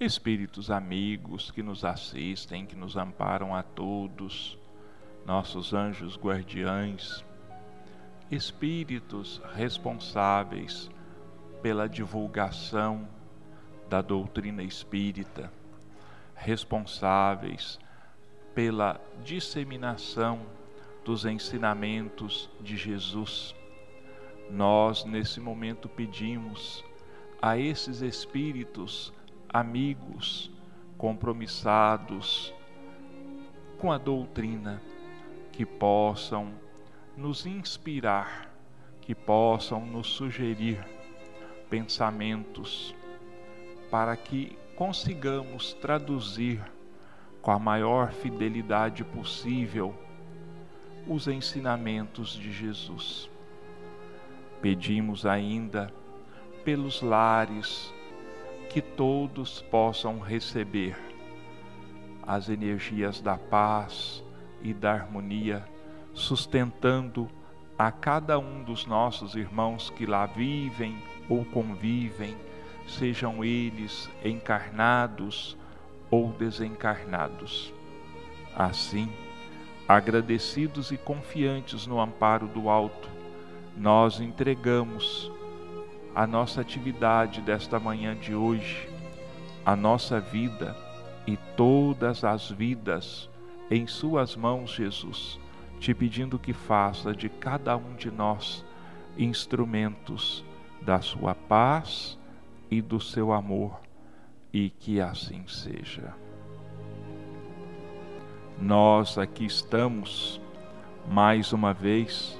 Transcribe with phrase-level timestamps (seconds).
[0.00, 4.56] espíritos amigos que nos assistem, que nos amparam a todos,
[5.26, 7.24] nossos anjos guardiães,
[8.30, 10.88] espíritos responsáveis
[11.60, 13.08] pela divulgação
[13.88, 15.52] da doutrina espírita,
[16.36, 17.80] responsáveis
[18.54, 20.46] pela disseminação
[21.04, 23.52] dos ensinamentos de Jesus.
[24.48, 26.84] Nós, nesse momento, pedimos
[27.42, 29.12] a esses espíritos
[29.48, 30.50] amigos,
[30.96, 32.52] compromissados
[33.78, 34.82] com a doutrina,
[35.52, 36.52] que possam
[37.16, 38.50] nos inspirar,
[39.00, 40.84] que possam nos sugerir
[41.70, 42.94] pensamentos
[43.90, 46.62] para que consigamos traduzir
[47.40, 49.94] com a maior fidelidade possível
[51.06, 53.30] os ensinamentos de Jesus.
[54.60, 55.92] Pedimos ainda
[56.64, 57.92] pelos lares
[58.68, 60.96] que todos possam receber
[62.22, 64.22] as energias da paz
[64.62, 65.64] e da harmonia,
[66.12, 67.28] sustentando
[67.78, 72.36] a cada um dos nossos irmãos que lá vivem ou convivem,
[72.86, 75.56] sejam eles encarnados
[76.10, 77.72] ou desencarnados.
[78.54, 79.10] Assim,
[79.88, 83.08] agradecidos e confiantes no amparo do alto,
[83.76, 85.30] nós entregamos
[86.18, 88.88] a nossa atividade desta manhã de hoje,
[89.64, 90.76] a nossa vida
[91.24, 93.30] e todas as vidas
[93.70, 95.38] em Suas mãos, Jesus,
[95.78, 98.64] te pedindo que faça de cada um de nós
[99.16, 100.44] instrumentos
[100.82, 102.18] da Sua paz
[102.68, 103.78] e do seu amor,
[104.52, 106.12] e que assim seja.
[108.60, 110.40] Nós aqui estamos,
[111.08, 112.36] mais uma vez,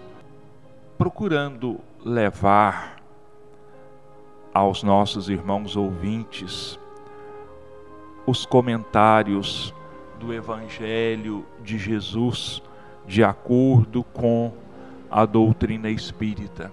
[0.98, 2.97] procurando levar
[4.58, 6.80] aos nossos irmãos ouvintes
[8.26, 9.72] os comentários
[10.18, 12.60] do Evangelho de Jesus
[13.06, 14.52] de acordo com
[15.08, 16.72] a doutrina espírita.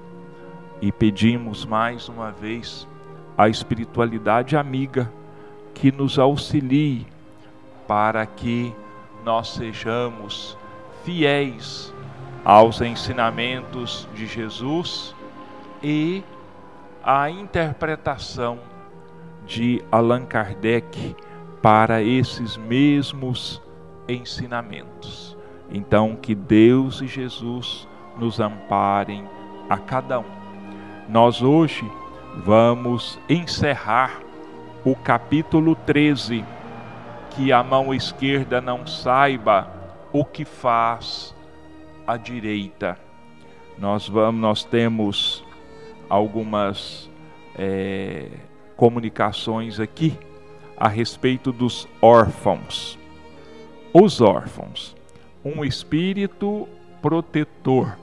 [0.82, 2.88] E pedimos mais uma vez
[3.38, 5.14] a espiritualidade amiga
[5.76, 7.06] que nos auxilie
[7.88, 8.74] para que
[9.24, 10.58] nós sejamos
[11.04, 11.94] fiéis
[12.44, 15.16] aos ensinamentos de Jesus
[15.84, 16.24] e
[17.06, 18.58] à interpretação
[19.46, 21.16] de Allan Kardec
[21.62, 23.62] para esses mesmos
[24.10, 25.38] ensinamentos.
[25.70, 29.30] Então, que Deus e Jesus nos amparem
[29.70, 30.26] a cada um.
[31.08, 31.88] Nós hoje
[32.38, 34.20] vamos encerrar
[34.84, 36.44] o capítulo 13,
[37.32, 39.72] que a mão esquerda não saiba
[40.12, 41.36] o que faz
[42.08, 42.98] a direita.
[43.78, 45.45] Nós vamos, nós temos
[46.10, 47.10] algumas
[47.58, 48.28] é,
[48.76, 50.18] comunicações aqui
[50.78, 53.00] a respeito dos órfãos.
[53.94, 54.96] Os órfãos,
[55.44, 56.68] um espírito
[57.02, 57.98] protetor.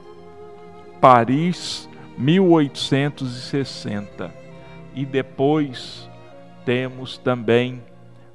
[0.99, 1.87] Paris,
[2.17, 4.33] 1860.
[4.95, 6.09] E depois
[6.65, 7.81] temos também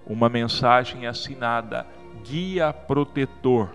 [0.07, 1.87] uma mensagem assinada
[2.25, 3.69] Guia Protetor,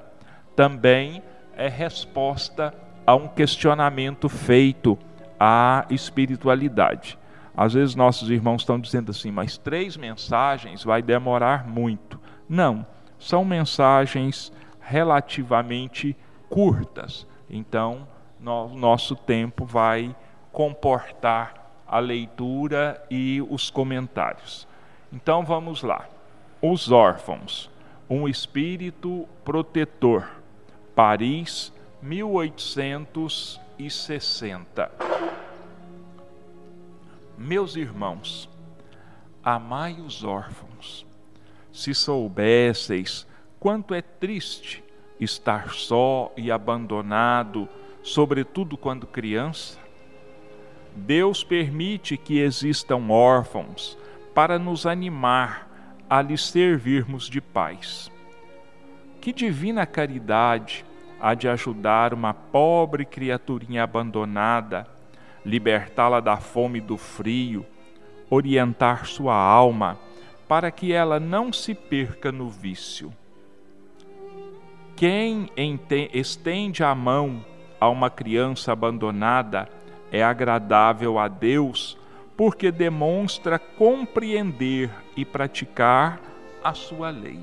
[0.55, 1.23] também
[1.57, 2.73] é resposta
[3.05, 4.97] a um questionamento feito
[5.39, 7.17] à espiritualidade.
[7.57, 12.19] Às vezes nossos irmãos estão dizendo assim, mas três mensagens vai demorar muito.
[12.49, 12.85] Não,
[13.17, 14.51] são mensagens
[14.81, 16.17] relativamente
[16.49, 17.25] curtas.
[17.49, 18.05] Então,
[18.39, 20.15] no, nosso tempo vai
[20.51, 24.67] comportar a leitura e os comentários.
[25.11, 26.05] Então vamos lá.
[26.61, 27.71] Os órfãos,
[28.09, 30.27] um espírito protetor.
[30.93, 34.91] Paris, 1860.
[37.37, 38.49] Meus irmãos,
[39.43, 41.05] amai os órfãos.
[41.71, 43.27] Se soubesseis
[43.59, 44.83] quanto é triste
[45.19, 47.67] estar só e abandonado,
[48.01, 49.77] sobretudo quando criança,
[50.95, 53.97] Deus permite que existam órfãos
[54.33, 55.69] para nos animar
[56.09, 58.09] a lhes servirmos de paz.
[59.19, 60.85] Que divina caridade
[61.19, 64.87] há de ajudar uma pobre criaturinha abandonada,
[65.45, 67.65] libertá-la da fome e do frio,
[68.29, 69.99] orientar sua alma
[70.47, 73.13] para que ela não se perca no vício.
[74.95, 75.49] quem
[76.13, 77.43] estende a mão
[77.79, 79.69] a uma criança abandonada
[80.11, 81.97] é agradável a Deus,
[82.37, 86.21] porque demonstra compreender e praticar
[86.63, 87.39] a sua lei.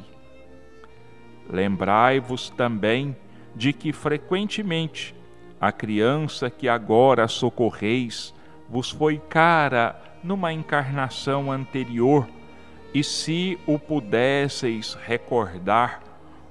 [1.48, 3.16] Lembrai-vos também
[3.54, 5.14] de que frequentemente
[5.62, 8.34] a criança que agora socorreis
[8.68, 12.28] vos foi cara numa encarnação anterior,
[12.92, 16.02] e se o pudesseis recordar,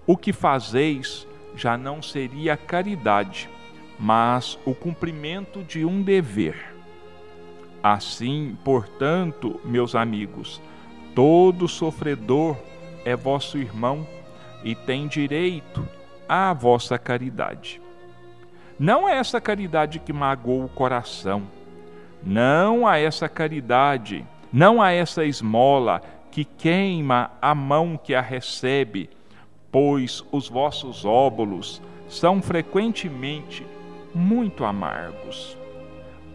[0.08, 1.28] o que fazeis
[1.58, 3.50] já não seria caridade,
[4.00, 6.74] mas o cumprimento de um dever.
[7.84, 10.62] Assim, portanto, meus amigos,
[11.14, 12.56] todo sofredor
[13.04, 14.08] é vosso irmão
[14.64, 15.86] e tem direito
[16.30, 17.82] à vossa caridade.
[18.82, 21.44] Não é essa caridade que magoa o coração,
[22.24, 26.02] não a essa caridade, não a essa esmola
[26.32, 29.08] que queima a mão que a recebe,
[29.72, 31.80] pois os vossos óbolos
[32.10, 33.64] são frequentemente
[34.16, 35.56] muito amargos.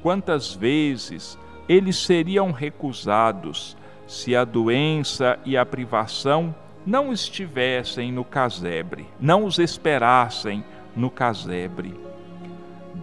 [0.01, 1.37] Quantas vezes
[1.69, 3.77] eles seriam recusados
[4.07, 6.55] se a doença e a privação
[6.87, 10.65] não estivessem no casebre, não os esperassem
[10.95, 12.06] no casebre.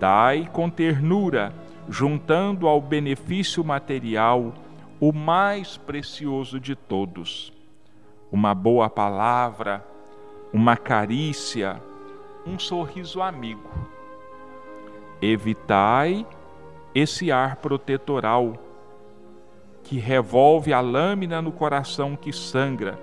[0.04, 1.54] Dai com ternura,
[1.88, 4.54] juntando ao benefício material
[5.00, 7.54] o mais precioso de todos:
[8.30, 9.82] uma boa palavra,
[10.52, 11.82] uma carícia,
[12.46, 13.70] um sorriso amigo.
[15.22, 16.28] Evitai
[16.94, 18.58] esse ar protetoral
[19.84, 23.00] que revolve a lâmina no coração que sangra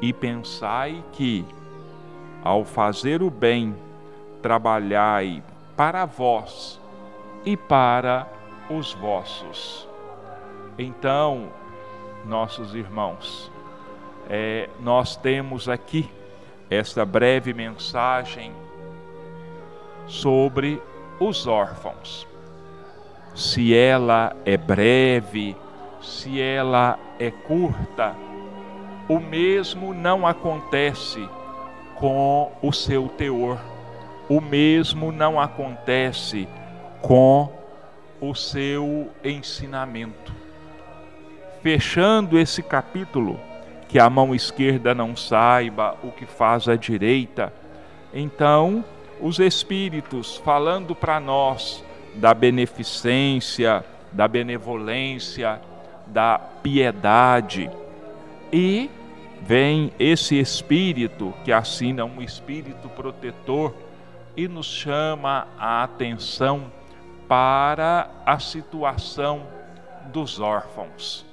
[0.00, 1.44] e pensai que,
[2.42, 3.76] ao fazer o bem,
[4.40, 5.42] trabalhai
[5.78, 6.80] para vós
[7.44, 8.26] e para
[8.68, 9.88] os vossos.
[10.76, 11.50] Então,
[12.24, 13.48] nossos irmãos,
[14.28, 16.10] é, nós temos aqui
[16.68, 18.52] esta breve mensagem
[20.08, 20.82] sobre
[21.20, 22.26] os órfãos.
[23.32, 25.56] Se ela é breve,
[26.02, 28.16] se ela é curta,
[29.08, 31.28] o mesmo não acontece
[31.94, 33.77] com o seu teor,
[34.28, 36.48] o mesmo não acontece
[37.00, 37.50] com
[38.20, 40.32] o seu ensinamento.
[41.62, 43.38] Fechando esse capítulo,
[43.88, 47.52] que a mão esquerda não saiba o que faz a direita,
[48.12, 48.84] então
[49.20, 51.82] os Espíritos falando para nós
[52.14, 55.60] da beneficência, da benevolência,
[56.06, 57.70] da piedade
[58.52, 58.90] e
[59.42, 63.74] vem esse espírito que assina um espírito protetor
[64.38, 66.70] e nos chama a atenção
[67.26, 69.44] para a situação
[70.12, 71.26] dos órfãos.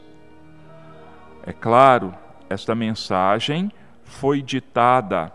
[1.45, 2.15] É claro,
[2.49, 3.71] esta mensagem
[4.03, 5.31] foi ditada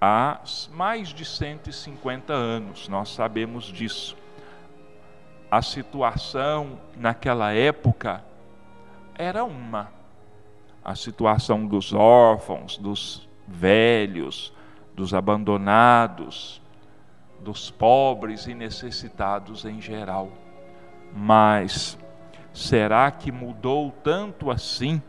[0.00, 0.40] há
[0.72, 4.16] mais de 150 anos, nós sabemos disso.
[5.48, 8.24] A situação naquela época
[9.16, 9.88] era uma
[10.84, 14.52] a situação dos órfãos, dos velhos,
[14.96, 16.60] dos abandonados,
[17.44, 20.32] dos pobres e necessitados em geral.
[21.14, 21.96] Mas
[22.52, 25.00] será que mudou tanto assim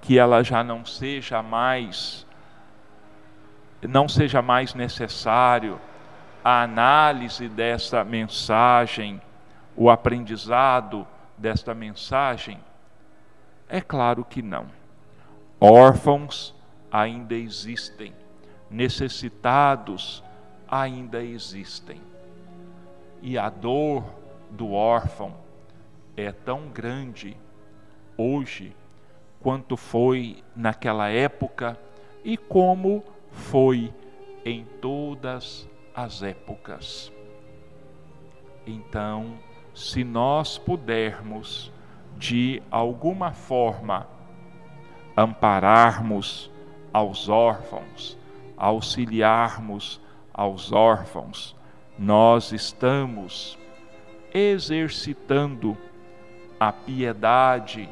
[0.00, 2.26] que ela já não seja mais
[3.82, 5.78] não seja mais necessário
[6.42, 9.20] a análise dessa mensagem,
[9.76, 12.58] o aprendizado desta mensagem?
[13.68, 14.66] É claro que não.
[15.60, 16.54] Órfãos
[16.90, 18.12] ainda existem,
[18.70, 20.24] necessitados
[20.68, 22.00] ainda existem.
[23.22, 24.04] E a dor
[24.50, 25.34] do órfão
[26.16, 27.36] é tão grande
[28.16, 28.74] hoje
[29.40, 31.78] quanto foi naquela época
[32.24, 33.92] e como foi
[34.44, 37.12] em todas as épocas.
[38.66, 39.38] Então,
[39.74, 41.72] se nós pudermos
[42.16, 44.08] de alguma forma
[45.16, 46.50] ampararmos
[46.92, 48.18] aos órfãos,
[48.56, 50.00] auxiliarmos
[50.36, 51.56] aos órfãos,
[51.98, 53.58] nós estamos
[54.34, 55.78] exercitando
[56.60, 57.88] a piedade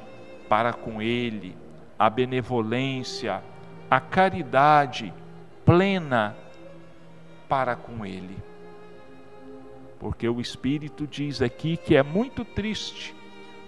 [0.46, 1.56] para com ele,
[1.98, 3.42] a benevolência,
[3.90, 5.12] a caridade
[5.64, 6.36] plena
[7.48, 8.36] para com ele.
[9.98, 13.16] Porque o Espírito diz aqui que é muito triste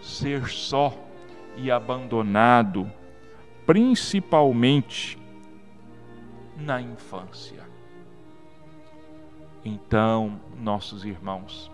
[0.03, 0.93] ser só
[1.57, 2.93] e abandonado
[3.65, 5.19] principalmente
[6.59, 7.65] na infância.
[9.69, 11.69] Então, nossos irmãos,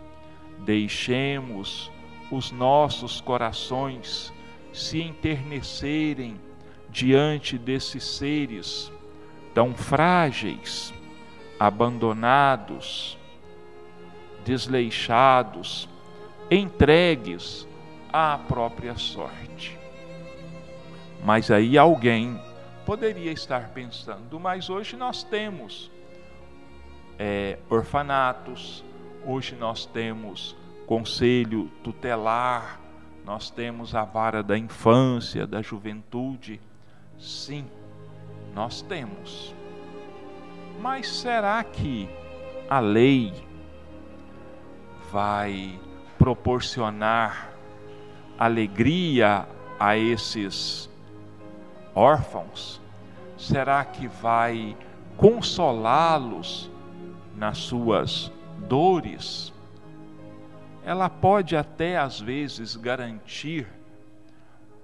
[0.61, 1.93] deixemos
[2.31, 4.33] os nossos corações
[4.73, 6.41] se enternecerem
[6.89, 8.91] diante desses seres
[9.53, 10.91] tão frágeis,
[11.61, 13.19] abandonados,
[14.43, 15.87] desleixados,
[16.51, 17.69] entregues
[18.11, 19.79] à própria sorte.
[21.23, 22.41] Mas aí alguém
[22.87, 25.92] poderia estar pensando, mas hoje nós temos
[27.19, 28.85] é, orfanatos,
[29.25, 32.81] hoje nós temos conselho tutelar,
[33.25, 36.61] nós temos a vara da infância, da juventude.
[37.19, 37.67] Sim,
[38.55, 39.55] nós temos.
[40.81, 42.09] Mas será que
[42.69, 43.33] a lei
[45.11, 45.79] vai
[46.19, 47.53] proporcionar
[48.37, 49.47] alegria
[49.79, 50.91] a esses
[51.95, 52.81] órfãos?
[53.39, 54.77] Será que vai
[55.17, 56.72] consolá-los
[57.43, 58.31] nas suas
[58.69, 59.53] dores?
[60.85, 63.67] Ela pode até às vezes garantir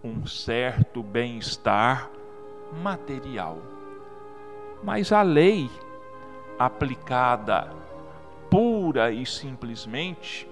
[0.03, 2.11] um certo bem-estar
[2.83, 3.59] material.
[4.83, 5.71] Mas a lei
[6.59, 7.71] aplicada
[8.51, 10.49] pura e simplesmente,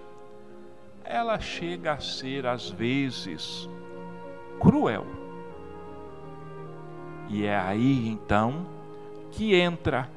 [1.03, 3.69] ela chega a ser às vezes
[4.61, 5.07] cruel.
[7.29, 8.65] E é aí então
[9.33, 10.09] que entra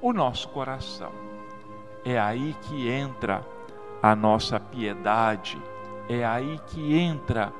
[0.00, 1.12] o nosso coração.
[2.04, 3.44] É aí que entra
[4.02, 5.60] a nossa piedade,
[6.08, 7.52] é aí que entra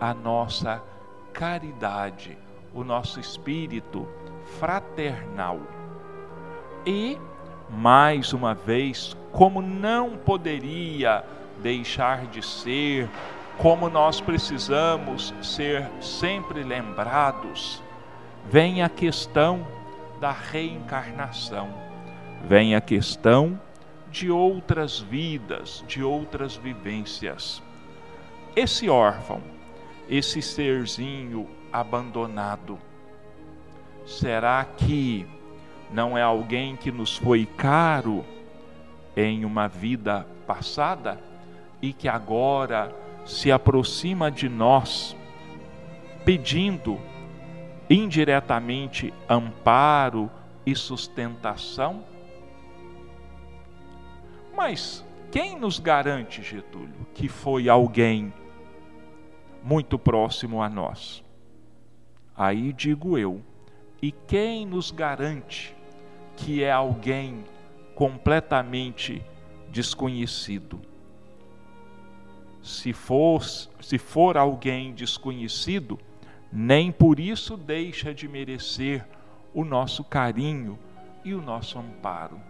[0.00, 0.82] a nossa
[1.32, 2.36] caridade,
[2.74, 4.06] o nosso espírito
[4.58, 5.58] fraternal.
[6.84, 7.18] E,
[7.70, 11.24] mais uma vez, como não poderia
[11.62, 13.08] deixar de ser,
[13.56, 17.82] como nós precisamos ser sempre lembrados,
[18.46, 19.66] vem a questão
[20.20, 21.68] da reencarnação,
[22.44, 23.60] vem a questão
[24.10, 27.62] de outras vidas, de outras vivências.
[28.56, 29.40] Esse órfão,
[30.08, 32.78] esse serzinho abandonado,
[34.06, 35.26] será que
[35.90, 38.24] não é alguém que nos foi caro
[39.16, 41.20] em uma vida passada
[41.80, 42.94] e que agora
[43.24, 45.16] se aproxima de nós,
[46.24, 46.98] pedindo
[47.88, 50.30] indiretamente amparo
[50.64, 52.04] e sustentação?
[54.54, 58.32] Mas quem nos garante, Getúlio, que foi alguém
[59.62, 61.22] muito próximo a nós?
[62.36, 63.42] Aí digo eu,
[64.00, 65.74] e quem nos garante
[66.36, 67.44] que é alguém
[67.94, 69.22] completamente
[69.70, 70.80] desconhecido?
[72.62, 75.98] Se for, se for alguém desconhecido,
[76.52, 79.06] nem por isso deixa de merecer
[79.52, 80.78] o nosso carinho
[81.24, 82.40] e o nosso amparo.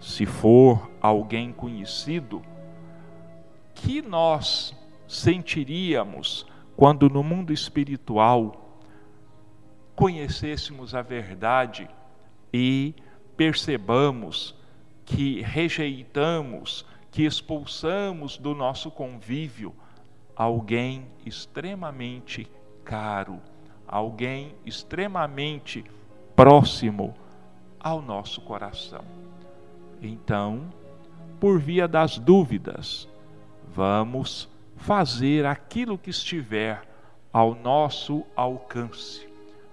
[0.00, 2.42] Se for alguém conhecido,
[3.74, 4.74] que nós
[5.06, 8.80] sentiríamos quando no mundo espiritual
[9.94, 11.88] conhecêssemos a verdade
[12.52, 12.94] e
[13.36, 14.54] percebamos
[15.04, 19.74] que rejeitamos, que expulsamos do nosso convívio
[20.36, 22.48] alguém extremamente
[22.88, 23.38] caro,
[23.86, 25.84] alguém extremamente
[26.34, 27.14] próximo
[27.78, 29.04] ao nosso coração.
[30.00, 30.62] Então,
[31.38, 33.06] por via das dúvidas,
[33.74, 36.82] vamos fazer aquilo que estiver
[37.30, 39.28] ao nosso alcance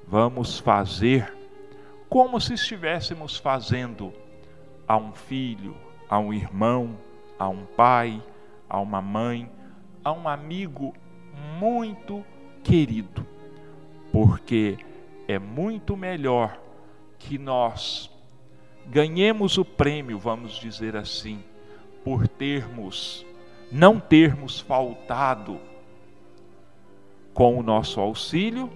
[0.07, 1.35] vamos fazer
[2.07, 4.13] como se estivéssemos fazendo
[4.87, 5.75] a um filho,
[6.07, 6.95] a um irmão,
[7.39, 8.21] a um pai,
[8.69, 9.51] a uma mãe,
[10.03, 10.93] a um amigo
[11.59, 12.23] muito
[12.65, 13.25] querido,
[14.11, 14.77] porque
[15.27, 16.59] é muito melhor
[17.19, 18.09] que nós
[18.87, 21.43] ganhemos o prêmio, vamos dizer assim,
[22.03, 23.25] por termos,
[23.71, 25.59] não termos faltado
[27.33, 28.69] com o nosso auxílio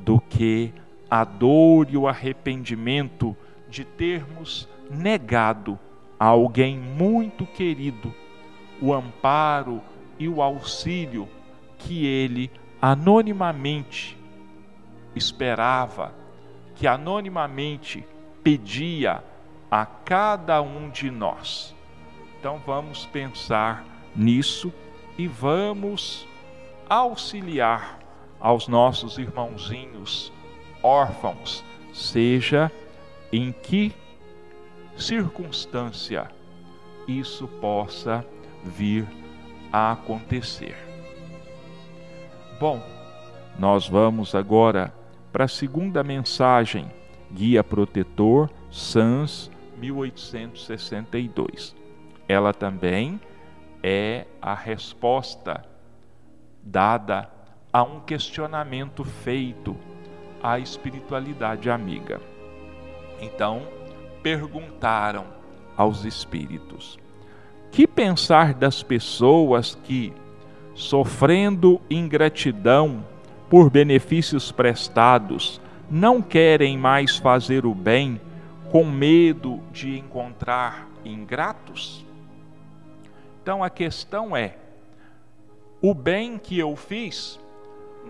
[0.00, 0.72] do que
[1.10, 3.36] a dor e o arrependimento
[3.68, 5.78] de termos negado
[6.20, 8.14] a alguém muito querido
[8.82, 9.80] o amparo
[10.18, 11.28] e o auxílio
[11.78, 12.50] que ele
[12.84, 14.14] anonimamente
[15.16, 16.12] esperava,
[16.74, 18.06] que anonimamente
[18.42, 19.24] pedia
[19.70, 21.74] a cada um de nós.
[22.38, 24.70] Então vamos pensar nisso
[25.16, 26.28] e vamos
[26.86, 28.00] auxiliar
[28.38, 30.30] aos nossos irmãozinhos
[30.82, 32.70] órfãos, seja
[33.32, 33.94] em que
[34.94, 36.30] circunstância
[37.08, 38.22] isso possa
[38.62, 39.08] vir
[39.72, 40.93] a acontecer.
[42.64, 42.80] Bom,
[43.58, 44.90] nós vamos agora
[45.30, 46.90] para a segunda mensagem,
[47.30, 51.76] Guia Protetor, SANS 1862.
[52.26, 53.20] Ela também
[53.82, 55.62] é a resposta
[56.62, 57.28] dada
[57.70, 59.76] a um questionamento feito
[60.42, 62.18] à espiritualidade amiga.
[63.20, 63.68] Então,
[64.22, 65.26] perguntaram
[65.76, 66.98] aos espíritos:
[67.70, 70.14] Que pensar das pessoas que,
[70.74, 73.04] sofrendo ingratidão
[73.48, 78.20] por benefícios prestados, não querem mais fazer o bem
[78.70, 82.04] com medo de encontrar ingratos?
[83.42, 84.56] Então a questão é:
[85.80, 87.38] o bem que eu fiz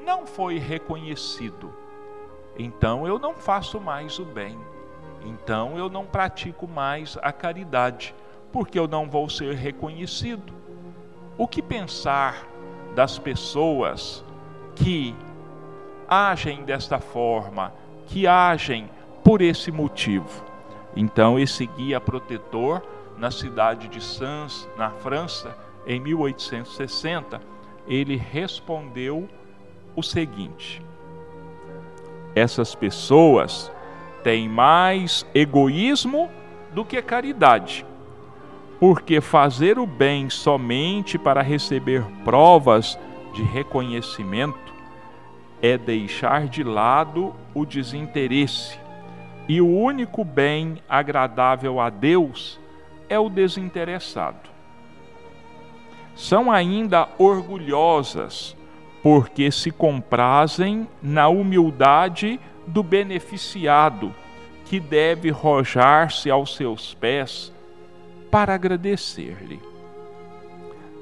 [0.05, 1.73] não foi reconhecido,
[2.59, 4.57] então eu não faço mais o bem,
[5.27, 8.15] então eu não pratico mais a caridade,
[8.53, 10.53] porque eu não vou ser reconhecido.
[11.37, 12.47] O que pensar
[12.95, 14.25] das pessoas
[14.75, 15.15] que
[16.09, 17.73] agem desta forma,
[18.07, 18.89] que agem
[19.23, 20.45] por esse motivo?
[20.97, 22.83] Então, esse guia protetor
[23.17, 27.41] na cidade de Sens, na França, em 1860,
[27.87, 29.29] ele respondeu
[29.95, 30.81] o seguinte:
[32.35, 33.71] essas pessoas
[34.23, 36.31] têm mais egoísmo
[36.73, 37.87] do que caridade,
[38.79, 42.99] porque fazer o bem somente para receber provas
[43.33, 44.75] de reconhecimento
[45.63, 48.79] é deixar de lado o desinteresse,
[49.49, 52.61] e o único bem agradável a Deus
[53.09, 54.51] é o desinteressado.
[56.15, 58.55] São ainda orgulhosas,
[59.03, 64.15] porque se comprazem na humildade do beneficiado,
[64.67, 67.54] que deve rojar-se aos seus pés
[68.35, 69.63] para agradecer-lhe.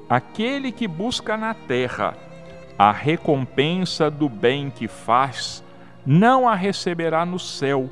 [0.07, 2.15] Aquele que busca na terra
[2.77, 5.63] a recompensa do bem que faz,
[6.05, 7.89] não a receberá no céu,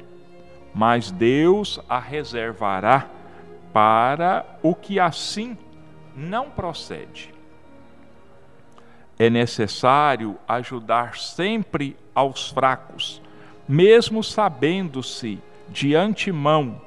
[0.75, 3.07] mas Deus a reservará
[3.73, 5.57] para o que assim
[6.15, 7.33] não procede.
[9.17, 13.19] É necessário ajudar sempre aos fracos,
[13.67, 16.79] mesmo sabendo-se de antemão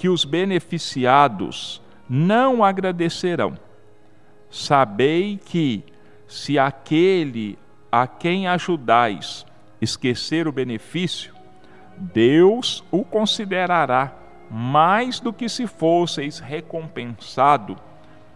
[0.00, 3.52] que os beneficiados não agradecerão.
[4.50, 5.84] Sabei que,
[6.26, 7.58] se aquele
[7.92, 9.44] a quem ajudais
[9.78, 11.34] esquecer o benefício,
[11.98, 14.14] Deus o considerará
[14.50, 17.76] mais do que se fosseis recompensado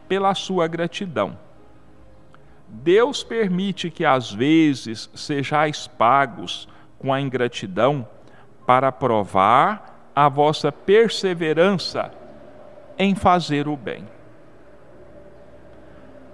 [0.07, 1.39] pela sua gratidão.
[2.69, 8.07] Deus permite que às vezes sejais pagos com a ingratidão
[8.67, 12.13] para provar a vossa perseverança
[12.99, 14.07] em fazer o bem.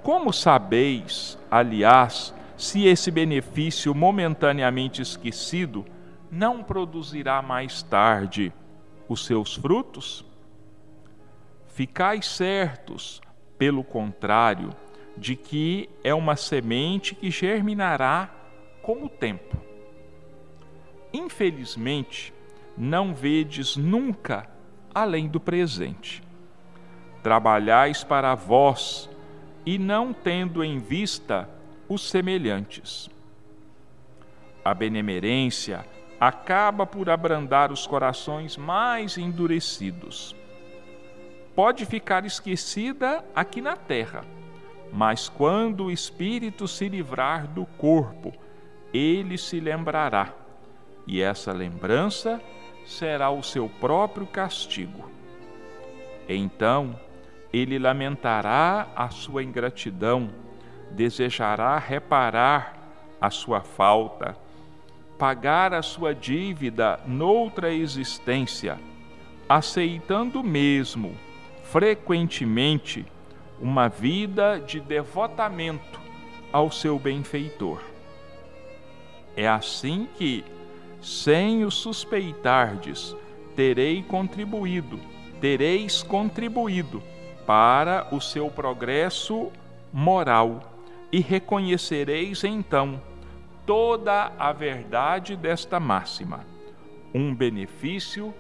[0.03, 5.85] Como sabeis, aliás, se esse benefício momentaneamente esquecido
[6.31, 8.53] não produzirá mais tarde
[9.09, 10.25] os seus frutos?
[11.69, 13.21] Ficai certos,
[13.57, 14.71] pelo contrário,
[15.16, 18.31] de que é uma semente que germinará
[18.83, 19.57] com o tempo.
[21.12, 22.33] Infelizmente,
[22.81, 24.49] não vedes nunca
[24.95, 26.23] além do presente.
[27.23, 29.11] Trabalhais para vós
[29.66, 31.47] e não tendo em vista
[31.87, 33.11] os semelhantes.
[34.64, 35.85] A benemerência
[36.19, 40.35] acaba por abrandar os corações mais endurecidos.
[41.55, 44.25] Pode ficar esquecida aqui na terra,
[44.90, 48.33] mas quando o espírito se livrar do corpo,
[48.93, 50.33] ele se lembrará,
[51.07, 52.40] e essa lembrança
[52.90, 55.11] será o seu próprio castigo.
[56.29, 56.98] Então,
[57.53, 60.31] ele lamentará a sua ingratidão,
[60.90, 62.76] desejará reparar
[63.20, 64.37] a sua falta
[65.20, 68.79] pagar a sua dívida noutra existência,
[69.46, 71.14] aceitando mesmo,
[71.62, 73.05] frequentemente,
[73.61, 76.00] uma vida de devotamento
[76.50, 77.83] ao seu benfeitor.
[79.37, 80.42] É assim que,
[81.01, 83.17] sem o suspeitardes,
[83.57, 84.99] terei contribuído,
[85.41, 87.03] tereis contribuído
[87.47, 89.51] para o seu progresso
[89.93, 90.61] moral
[91.11, 93.01] e reconhecereis então
[93.67, 96.45] toda a verdade desta máxima.
[97.15, 98.33] Um benefício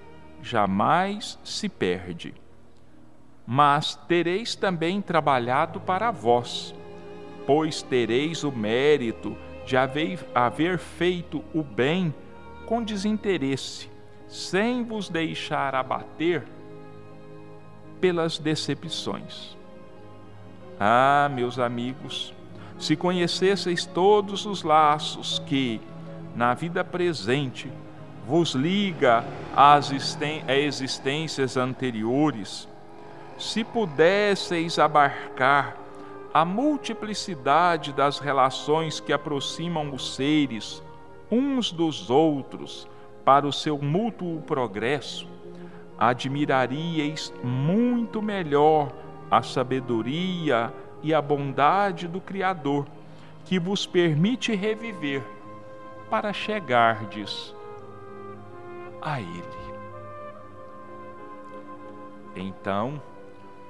[0.42, 2.34] jamais se perde.
[3.46, 6.74] Mas tereis também trabalhado para vós,
[7.46, 12.14] pois tereis o mérito de haver, haver feito o bem
[12.70, 13.90] com desinteresse,
[14.28, 16.44] sem vos deixar abater
[18.00, 19.56] pelas decepções.
[20.78, 22.32] Ah, meus amigos,
[22.78, 25.80] se conhecesseis todos os laços que,
[26.36, 27.68] na vida presente,
[28.24, 29.24] vos liga
[29.56, 29.90] às
[30.46, 32.68] existências anteriores,
[33.36, 35.76] se pudesseis abarcar
[36.32, 40.80] a multiplicidade das relações que aproximam os seres
[41.30, 42.88] uns dos outros
[43.24, 45.28] para o seu mútuo progresso,
[45.98, 48.92] admiraríeis muito melhor
[49.30, 52.86] a sabedoria e a bondade do Criador,
[53.44, 55.22] que vos permite reviver
[56.08, 57.54] para chegardes
[59.00, 59.60] a Ele.
[62.34, 63.00] Então,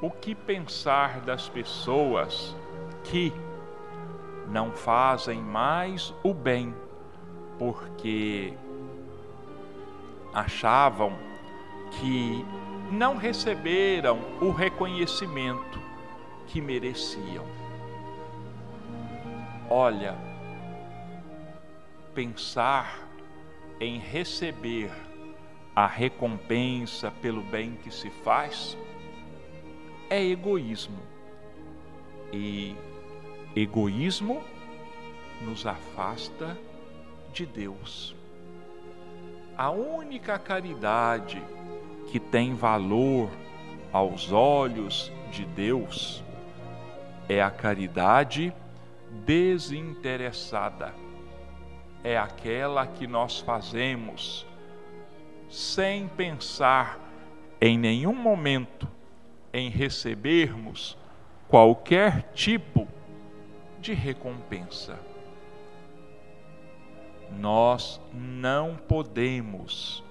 [0.00, 2.56] o que pensar das pessoas
[3.04, 3.32] que
[4.48, 6.74] não fazem mais o bem
[7.60, 8.54] porque
[10.32, 11.12] achavam
[11.90, 12.42] que
[12.90, 15.78] não receberam o reconhecimento
[16.46, 17.44] que mereciam.
[19.68, 20.16] Olha,
[22.14, 23.06] pensar
[23.78, 24.90] em receber
[25.76, 28.74] a recompensa pelo bem que se faz
[30.08, 30.98] é egoísmo.
[32.32, 32.74] E
[33.54, 34.42] egoísmo
[35.42, 36.56] nos afasta
[37.32, 38.14] de Deus.
[39.56, 41.42] A única caridade
[42.10, 43.30] que tem valor
[43.92, 46.24] aos olhos de Deus
[47.28, 48.52] é a caridade
[49.24, 50.94] desinteressada.
[52.02, 54.46] É aquela que nós fazemos
[55.48, 56.98] sem pensar
[57.60, 58.88] em nenhum momento
[59.52, 60.96] em recebermos
[61.48, 62.86] qualquer tipo
[63.80, 65.09] de recompensa.
[67.38, 70.02] Nós não podemos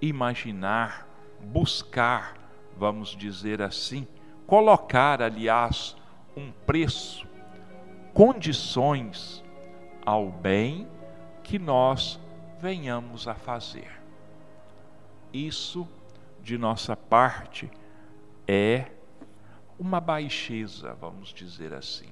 [0.00, 1.06] imaginar,
[1.40, 2.34] buscar,
[2.76, 4.06] vamos dizer assim,
[4.46, 5.96] colocar, aliás,
[6.36, 7.26] um preço,
[8.14, 9.44] condições
[10.04, 10.88] ao bem
[11.42, 12.18] que nós
[12.60, 14.00] venhamos a fazer.
[15.32, 15.86] Isso,
[16.42, 17.70] de nossa parte,
[18.46, 18.86] é
[19.78, 22.08] uma baixeza, vamos dizer assim,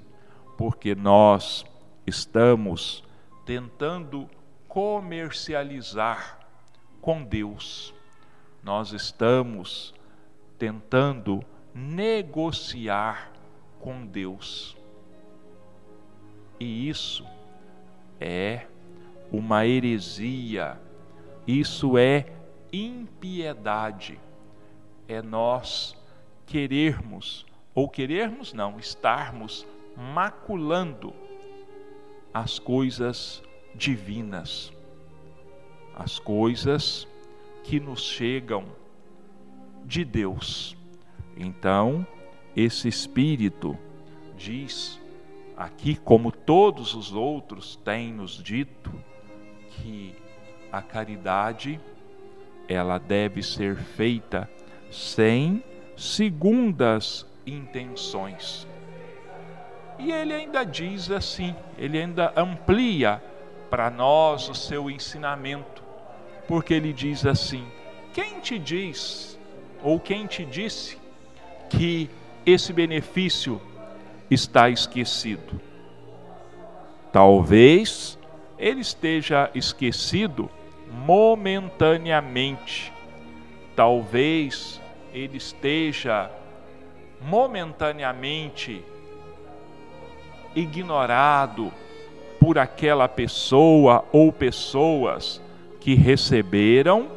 [0.57, 1.65] porque nós
[2.09, 3.05] estamos
[3.45, 4.29] tentando
[4.67, 6.41] comercializar
[7.01, 7.95] com Deus.
[8.63, 9.95] Nós estamos
[10.59, 11.45] tentando
[11.75, 13.33] negociar
[13.79, 14.77] com Deus.
[16.59, 17.25] E isso
[18.21, 18.67] é
[19.31, 20.81] uma heresia,
[21.47, 22.27] isso é
[22.73, 24.19] impiedade.
[25.07, 25.97] É nós
[26.45, 29.65] querermos, ou querermos não, estarmos
[29.97, 31.15] maculando
[32.41, 33.43] as coisas
[33.75, 34.73] divinas
[35.99, 37.09] as coisas
[37.65, 38.65] que nos chegam
[39.85, 40.77] de Deus.
[41.37, 42.07] Então,
[42.55, 43.77] esse Espírito
[44.37, 45.01] diz
[45.57, 48.93] aqui, como todos os outros têm nos dito,
[49.71, 50.15] que
[50.71, 51.81] a caridade
[52.69, 54.49] ela deve ser feita
[54.91, 55.65] sem
[55.97, 58.69] segundas intenções.
[59.99, 63.23] E ele ainda diz assim, ele ainda amplia
[63.69, 65.89] para nós o seu ensinamento
[66.49, 67.65] porque ele diz assim:
[68.15, 69.39] Quem te diz,
[69.83, 70.97] ou quem te disse,
[71.69, 72.09] que
[72.47, 73.61] esse benefício
[74.31, 75.61] está esquecido?
[77.13, 78.19] Talvez
[78.59, 80.51] ele esteja esquecido
[80.91, 82.91] momentaneamente.
[83.77, 84.81] Talvez
[85.13, 86.31] ele esteja
[87.21, 88.83] momentaneamente
[90.59, 91.73] ignorado
[92.41, 95.41] por aquela pessoa ou pessoas
[95.81, 97.09] que receberam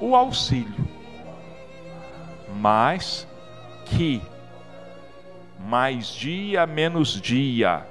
[0.00, 0.86] o auxílio,
[2.56, 3.26] mas
[3.84, 4.22] que
[5.58, 7.84] mais dia menos dia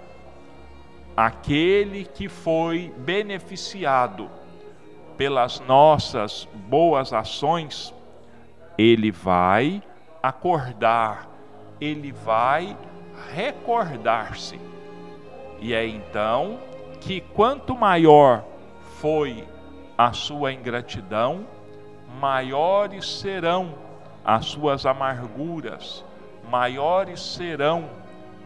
[1.17, 4.29] aquele que foi beneficiado
[5.17, 7.91] pelas nossas boas ações,
[8.77, 9.81] ele vai
[10.21, 11.27] acordar,
[11.81, 12.77] ele vai
[13.33, 14.59] recordar-se.
[15.59, 16.59] E é então
[16.99, 18.43] que quanto maior
[18.99, 19.47] foi
[19.97, 21.45] a sua ingratidão,
[22.19, 23.73] maiores serão
[24.23, 26.03] as suas amarguras,
[26.49, 27.89] maiores serão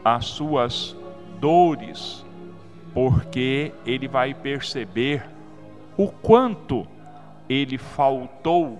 [0.03, 0.95] as suas
[1.39, 2.25] dores,
[2.93, 5.25] porque ele vai perceber
[5.97, 6.87] o quanto
[7.49, 8.79] ele faltou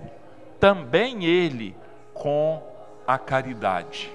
[0.58, 1.76] também ele
[2.14, 2.62] com
[3.06, 4.10] a caridade.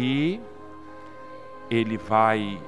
[0.00, 0.40] E
[1.68, 2.62] ele vai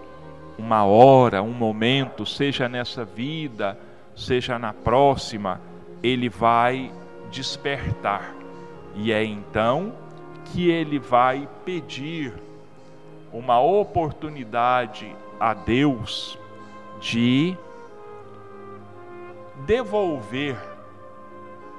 [0.59, 3.79] uma hora, um momento, seja nessa vida,
[4.17, 5.61] seja na próxima,
[6.03, 6.93] ele vai
[7.31, 8.35] despertar.
[8.97, 9.95] E é então
[10.47, 12.35] que ele vai pedir
[13.33, 16.37] uma oportunidade a Deus
[17.01, 17.57] de
[19.65, 20.59] devolver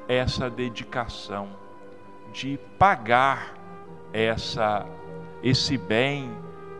[0.07, 1.49] essa dedicação,
[2.31, 3.53] de pagar
[4.13, 4.85] essa
[5.43, 6.31] esse bem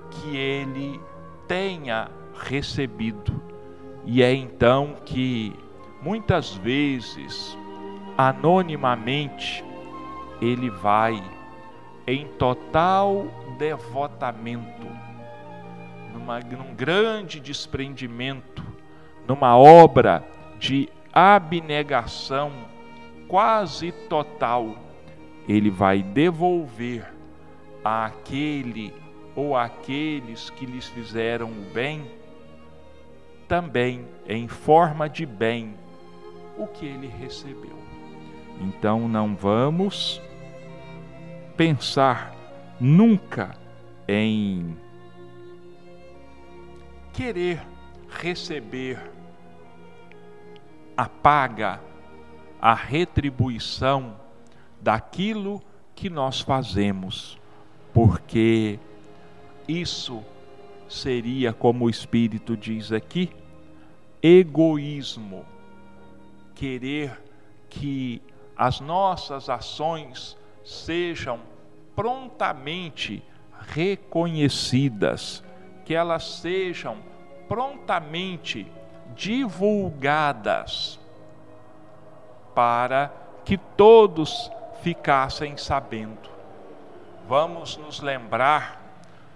[0.10, 1.00] que ele
[1.47, 3.41] tenha recebido.
[4.06, 5.56] E é então que
[6.02, 7.58] muitas vezes,
[8.17, 9.63] anonimamente,
[10.41, 11.21] ele vai
[12.08, 14.88] em total devotamento,
[16.13, 18.63] numa, num grande desprendimento,
[19.28, 20.26] numa obra
[20.58, 22.52] de abnegação
[23.28, 24.76] quase total,
[25.47, 27.21] ele vai devolver
[27.84, 28.94] àquele
[29.36, 32.10] ou àqueles que lhes fizeram o bem,
[33.48, 35.74] também em forma de bem,
[36.58, 37.78] o que ele recebeu.
[38.60, 40.22] Então não vamos
[41.58, 42.36] pensar
[42.80, 43.56] nunca
[44.08, 44.78] em
[47.13, 47.62] querer
[48.10, 49.00] receber
[50.96, 51.82] a paga,
[52.62, 54.15] a retribuição
[54.80, 55.62] daquilo
[55.96, 57.39] que nós fazemos,
[57.93, 58.80] porque
[59.67, 60.23] isso
[60.88, 63.30] seria, como o Espírito diz aqui,
[64.21, 65.45] egoísmo,
[66.54, 67.19] querer
[67.69, 68.21] que
[68.56, 71.39] as nossas ações sejam
[71.95, 73.23] prontamente
[73.67, 75.43] reconhecidas,
[75.86, 76.97] que elas sejam
[77.47, 78.65] prontamente
[79.15, 80.99] divulgadas,
[82.54, 83.12] para
[83.43, 84.51] que todos
[84.82, 86.31] ficassem sabendo.
[87.32, 88.82] Vamos nos lembrar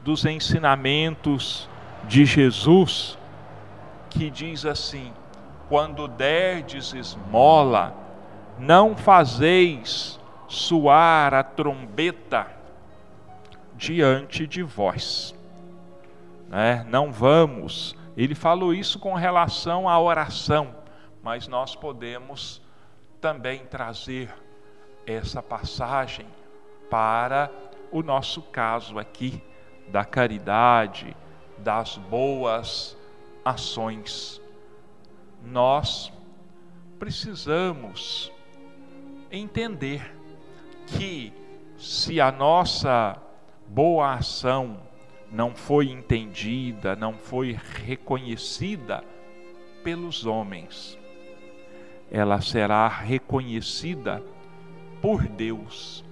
[0.02, 1.70] dos ensinamentos
[2.04, 3.18] de Jesus,
[4.10, 5.14] que diz assim:
[5.70, 7.96] quando derdes esmola,
[8.60, 12.48] não fazeis soar a trombeta
[13.76, 15.34] diante de vós.
[16.50, 16.86] Né?
[16.90, 17.96] Não vamos.
[18.18, 20.76] Ele falou isso com relação à oração,
[21.24, 22.62] mas nós podemos
[23.22, 24.36] também trazer
[25.08, 26.26] essa passagem
[26.90, 27.50] para
[27.96, 29.42] o nosso caso aqui
[29.88, 31.16] da caridade,
[31.60, 32.98] das boas
[33.46, 34.42] ações.
[35.42, 36.12] Nós
[37.00, 38.30] precisamos
[39.32, 40.14] entender
[40.88, 41.32] que
[41.78, 43.16] se a nossa
[43.66, 44.78] boa ação
[45.32, 49.06] não foi entendida, não foi reconhecida
[49.86, 51.00] pelos homens,
[52.12, 54.22] ela será reconhecida
[55.02, 56.05] por Deus.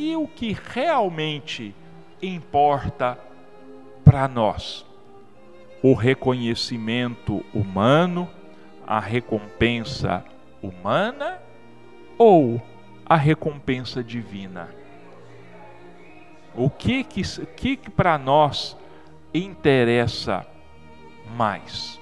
[0.00, 1.74] E o que realmente
[2.22, 3.18] importa
[4.04, 4.86] para nós?
[5.82, 8.30] O reconhecimento humano,
[8.86, 10.24] a recompensa
[10.62, 11.42] humana
[12.16, 12.62] ou
[13.04, 14.68] a recompensa divina?
[16.54, 17.22] O que que,
[17.56, 18.76] que, que para nós
[19.34, 20.46] interessa
[21.36, 21.98] mais?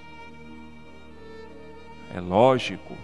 [2.15, 2.95] É lógico,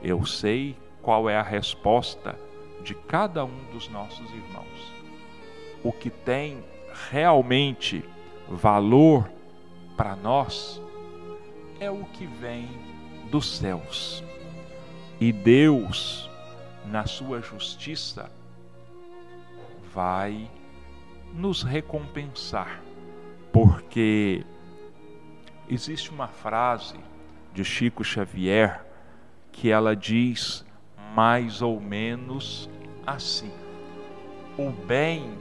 [0.00, 2.38] eu sei qual é a resposta
[2.82, 4.92] de cada um dos nossos irmãos.
[5.82, 6.64] O que tem
[7.10, 8.04] realmente
[8.48, 9.30] valor
[9.96, 10.80] para nós
[11.80, 12.68] é o que vem
[13.30, 14.22] dos céus.
[15.20, 16.28] E Deus
[16.90, 18.30] na sua justiça,
[19.92, 20.50] vai
[21.34, 22.82] nos recompensar,
[23.52, 24.44] porque
[25.68, 26.98] existe uma frase
[27.52, 28.84] de Chico Xavier
[29.52, 30.64] que ela diz
[31.14, 32.68] mais ou menos
[33.06, 33.52] assim:
[34.56, 35.32] o bem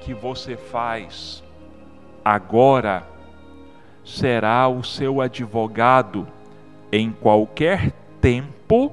[0.00, 1.42] que você faz
[2.24, 3.06] agora
[4.04, 6.26] será o seu advogado
[6.92, 8.92] em qualquer tempo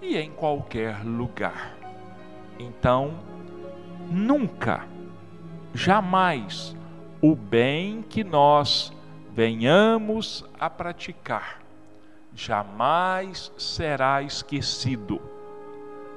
[0.00, 1.74] e em qualquer lugar.
[2.58, 3.12] Então,
[4.10, 4.86] nunca,
[5.74, 6.76] jamais
[7.20, 8.92] o bem que nós
[9.34, 11.61] venhamos a praticar
[12.34, 15.20] jamais será esquecido.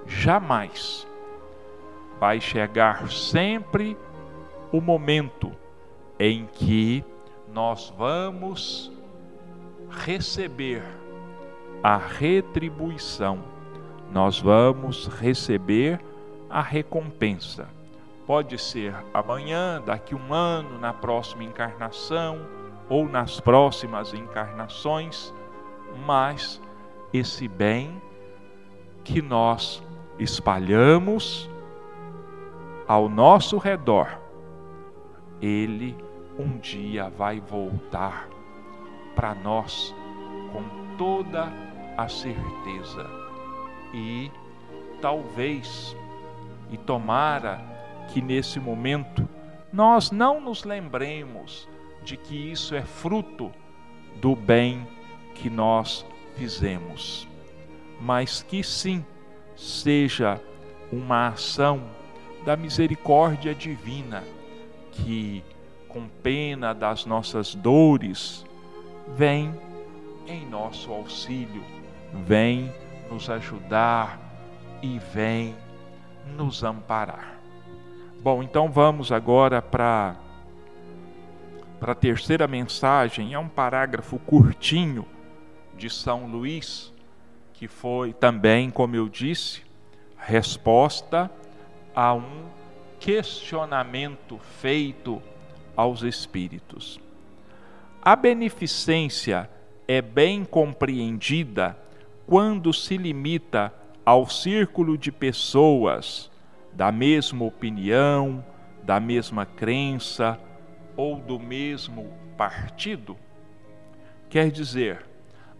[0.06, 1.08] Jamais.
[2.19, 3.97] Vai chegar sempre
[4.71, 5.51] o momento
[6.19, 7.04] em que
[7.51, 8.91] nós vamos
[9.89, 10.84] receber
[11.84, 13.56] a retribuição
[14.15, 15.99] nós vamos receber
[16.49, 17.67] a recompensa.
[18.25, 22.39] Pode ser amanhã, daqui um ano, na próxima encarnação
[22.88, 25.34] ou nas próximas encarnações,
[26.05, 26.62] mas
[27.13, 28.01] esse bem
[29.03, 29.84] que nós
[30.19, 31.49] espalhamos
[32.88, 34.19] ao nosso redor,
[35.41, 35.95] ele
[36.38, 38.27] um dia vai voltar
[39.15, 39.95] para nós
[40.51, 41.51] com toda
[41.97, 43.10] a certeza.
[43.93, 44.31] E
[45.01, 45.95] talvez
[46.69, 47.62] e tomara
[48.10, 49.27] que nesse momento
[49.71, 51.67] nós não nos lembremos
[52.03, 53.51] de que isso é fruto
[54.21, 54.88] do bem
[55.36, 57.28] que nós fizemos,
[58.02, 59.06] mas que sim
[59.56, 60.41] seja
[60.91, 61.84] uma ação
[62.43, 64.24] da misericórdia divina
[64.91, 65.43] que,
[65.88, 68.45] com pena das nossas dores,
[69.15, 69.54] vem
[70.28, 71.63] em nosso auxílio
[72.24, 72.71] vem
[73.10, 74.19] nos ajudar
[74.82, 75.56] e vem
[76.36, 77.39] nos amparar.
[78.21, 80.15] Bom, então vamos agora para
[81.80, 85.06] para a terceira mensagem, é um parágrafo curtinho
[85.78, 86.94] de São Luís,
[87.54, 89.62] que foi também, como eu disse,
[90.18, 91.30] resposta
[91.96, 92.46] a um
[93.00, 95.22] questionamento feito
[95.76, 97.00] aos espíritos.
[98.02, 99.50] A beneficência
[99.88, 101.78] é bem compreendida
[102.26, 103.74] quando se limita
[104.06, 106.30] ao círculo de pessoas
[106.74, 108.44] da mesma opinião,
[108.84, 110.40] da mesma crença
[110.96, 113.16] ou do mesmo partido?
[114.30, 115.06] Quer dizer,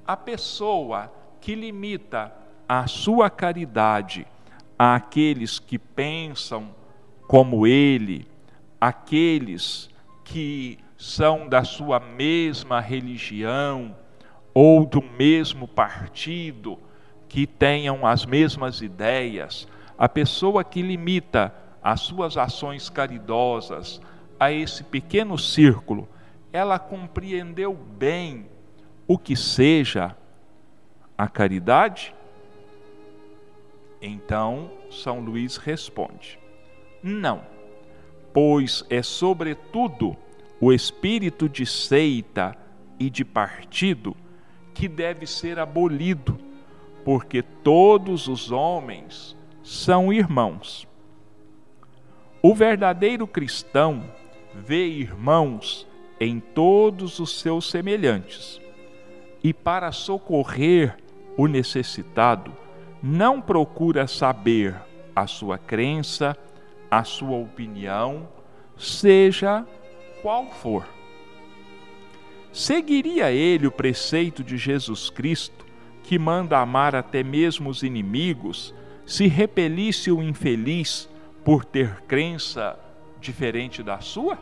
[0.08, 2.34] a pessoa que limita
[2.68, 4.28] a sua caridade
[4.78, 6.70] àqueles que pensam
[7.28, 8.28] como ele,
[8.80, 9.90] aqueles
[10.24, 13.96] que são da sua mesma religião
[14.54, 16.80] ou do mesmo partido,
[17.28, 24.02] que tenham as mesmas ideias, a pessoa que limita as suas ações caridosas
[24.40, 26.08] a esse pequeno círculo,
[26.52, 28.48] ela compreendeu bem
[29.08, 30.16] o que seja
[31.18, 32.14] a caridade?
[34.02, 36.40] Então, São Luís responde:
[37.02, 37.44] Não,
[38.34, 40.16] pois é sobretudo
[40.60, 42.56] o espírito de seita
[43.00, 44.16] e de partido
[44.74, 46.38] que deve ser abolido,
[47.04, 50.88] porque todos os homens são irmãos.
[52.42, 54.04] O verdadeiro cristão
[54.54, 55.88] vê irmãos
[56.20, 58.62] em todos os seus semelhantes
[59.46, 60.98] e, para socorrer
[61.38, 62.52] o necessitado,
[63.00, 64.76] não procura saber
[65.16, 66.36] a sua crença,
[66.90, 68.28] a sua opinião,
[68.76, 69.64] seja
[70.24, 70.88] qual for.
[72.52, 75.64] Seguiria ele o preceito de Jesus Cristo,
[76.02, 78.74] que manda amar até mesmo os inimigos,
[79.06, 81.08] se repelisse o infeliz
[81.44, 82.80] por ter crença
[83.22, 84.40] diferente da sua?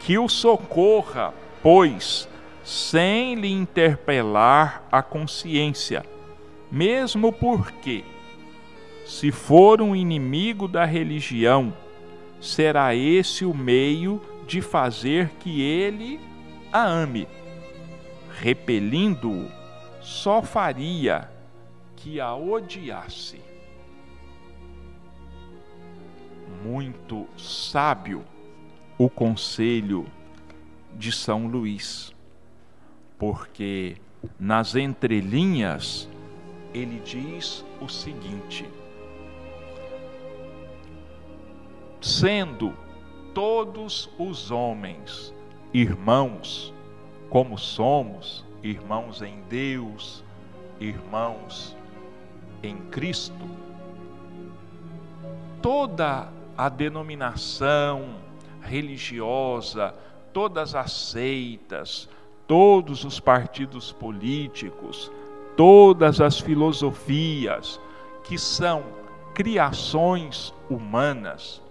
[0.00, 2.28] Que o socorra, pois,
[2.66, 6.04] sem lhe interpelar a consciência,
[6.68, 8.02] mesmo porque,
[9.04, 11.72] se for um inimigo da religião,
[12.40, 16.18] será esse o meio de fazer que ele
[16.72, 17.28] a ame.
[18.40, 19.48] Repelindo-o,
[20.00, 21.30] só faria
[21.94, 23.40] que a odiasse.
[26.64, 28.24] Muito sábio
[28.98, 30.04] o conselho
[30.96, 32.15] de São Luís,
[33.18, 33.96] porque
[34.38, 36.08] nas entrelinhas
[36.74, 38.68] ele diz o seguinte:
[42.00, 42.74] sendo
[43.34, 45.34] todos os homens
[45.72, 46.72] irmãos,
[47.28, 50.24] como somos, irmãos em Deus,
[50.80, 51.76] irmãos
[52.62, 53.34] em Cristo,
[55.60, 58.16] toda a denominação
[58.62, 59.94] religiosa,
[60.32, 62.08] todas as seitas,
[62.46, 65.10] todos os partidos políticos,
[65.56, 67.80] todas as filosofias
[68.22, 68.84] que são
[69.34, 71.62] criações humanas,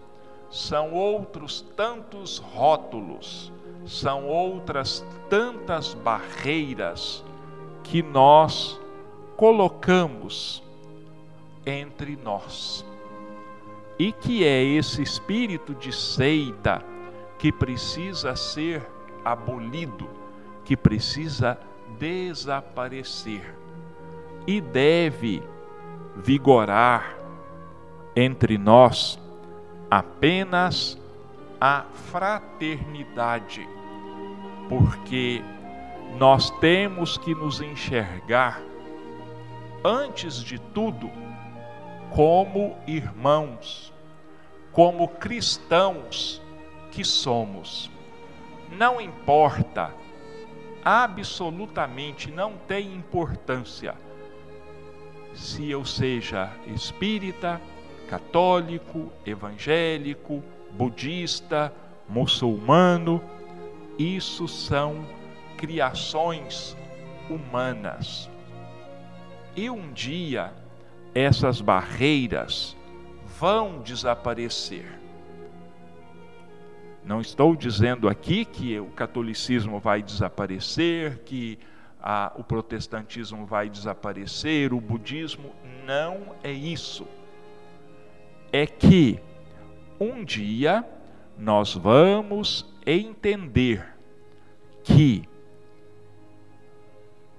[0.49, 3.51] são outros tantos rótulos,
[3.85, 7.23] são outras tantas barreiras
[7.83, 8.79] que nós
[9.35, 10.63] colocamos
[11.65, 12.85] entre nós.
[13.97, 16.83] E que é esse espírito de seita
[17.37, 18.85] que precisa ser
[19.23, 20.07] abolido,
[20.65, 21.57] que precisa
[21.97, 23.55] desaparecer
[24.45, 25.41] e deve
[26.15, 27.15] vigorar
[28.15, 29.19] entre nós
[29.89, 30.99] apenas
[31.59, 33.67] a fraternidade,
[34.67, 35.41] porque
[36.17, 38.61] nós temos que nos enxergar,
[39.83, 41.09] antes de tudo,
[42.11, 43.93] como irmãos,
[44.71, 46.41] como cristãos
[46.91, 47.91] que somos.
[48.71, 49.93] Não importa,
[50.85, 53.95] absolutamente não tem importância
[55.35, 57.61] se eu seja espírita,
[58.07, 61.73] católico, evangélico, budista,
[62.07, 63.21] muçulmano,
[63.99, 65.05] isso são
[65.57, 66.75] criações
[67.29, 68.29] humanas.
[69.55, 70.53] E um dia
[71.13, 72.75] essas barreiras
[73.39, 75.04] vão desaparecer.
[77.05, 81.57] Não estou dizendo aqui que o catolicismo vai desaparecer, que
[82.01, 85.51] a, o protestantismo vai desaparecer, o budismo.
[85.85, 87.07] Não é isso
[88.55, 89.19] é que
[89.99, 90.85] um dia
[91.37, 93.85] nós vamos entender
[94.81, 95.27] que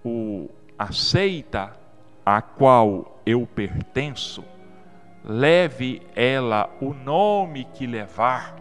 [0.05, 1.75] o a seita
[2.25, 4.45] a qual eu pertenço,
[5.25, 8.57] leve ela o nome que levar,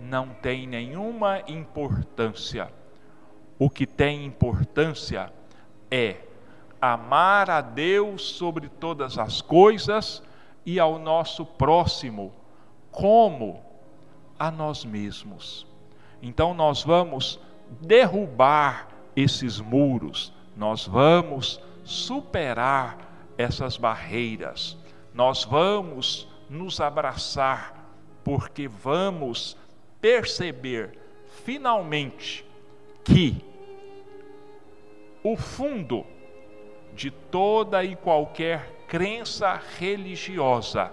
[0.00, 2.72] não tem nenhuma importância.
[3.58, 5.32] O que tem importância
[5.90, 6.16] é
[6.80, 10.22] amar a Deus sobre todas as coisas
[10.64, 12.32] e ao nosso próximo
[12.90, 13.62] como
[14.38, 15.66] a nós mesmos.
[16.22, 17.40] Então nós vamos
[17.80, 24.76] derrubar esses muros, nós vamos superar essas barreiras,
[25.12, 27.74] nós vamos nos abraçar,
[28.22, 29.56] porque vamos
[30.00, 30.98] perceber
[31.44, 32.44] finalmente
[33.04, 33.42] que
[35.22, 36.04] o fundo
[36.94, 40.92] de toda e qualquer crença religiosa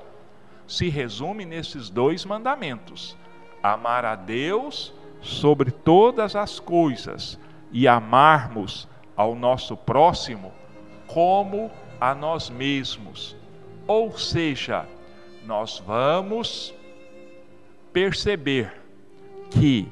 [0.68, 3.18] se resume nesses dois mandamentos:
[3.62, 7.40] amar a Deus sobre todas as coisas
[7.72, 10.54] e amarmos ao nosso próximo
[11.08, 13.36] como a nós mesmos.
[13.88, 14.86] Ou seja,
[15.46, 16.74] nós vamos
[17.94, 18.85] perceber
[19.52, 19.88] que,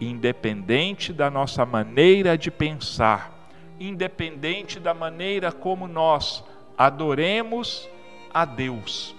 [0.00, 6.44] independente da nossa maneira de pensar, independente da maneira como nós
[6.76, 7.88] adoremos
[8.32, 9.14] a Deus,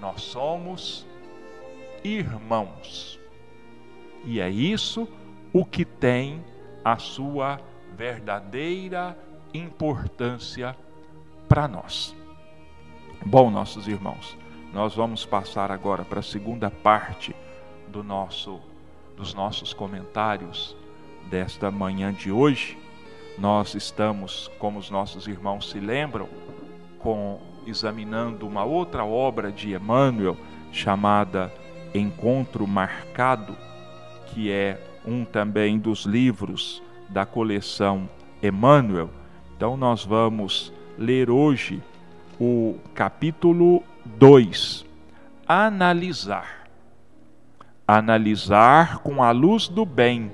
[0.00, 1.06] nós somos
[2.04, 3.18] irmãos.
[4.24, 5.08] E é isso
[5.52, 6.44] o que tem
[6.84, 7.60] a sua
[7.96, 9.16] verdadeira
[9.52, 10.76] importância
[11.48, 12.14] para nós.
[13.24, 14.36] Bom, nossos irmãos,
[14.72, 17.34] nós vamos passar agora para a segunda parte
[17.88, 18.60] do nosso
[19.20, 20.74] dos nossos comentários
[21.28, 22.78] desta manhã de hoje.
[23.36, 26.26] Nós estamos, como os nossos irmãos se lembram,
[26.98, 30.38] com examinando uma outra obra de Emmanuel
[30.72, 31.52] chamada
[31.94, 33.54] Encontro Marcado,
[34.28, 38.08] que é um também dos livros da coleção
[38.42, 39.10] Emmanuel.
[39.54, 41.82] Então nós vamos ler hoje
[42.40, 43.82] o capítulo
[44.16, 44.86] 2,
[45.46, 46.59] analisar.
[47.92, 50.30] Analisar com a luz do bem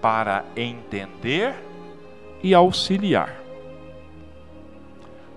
[0.00, 1.52] para entender
[2.40, 3.34] e auxiliar.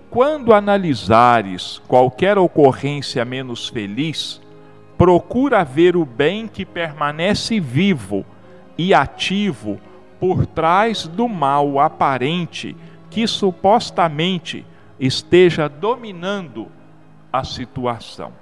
[0.08, 4.40] Quando analisares qualquer ocorrência menos feliz,
[4.96, 8.24] procura ver o bem que permanece vivo
[8.78, 9.80] e ativo
[10.20, 12.76] por trás do mal aparente
[13.10, 14.64] que supostamente
[15.00, 16.68] esteja dominando
[17.32, 18.32] a situação.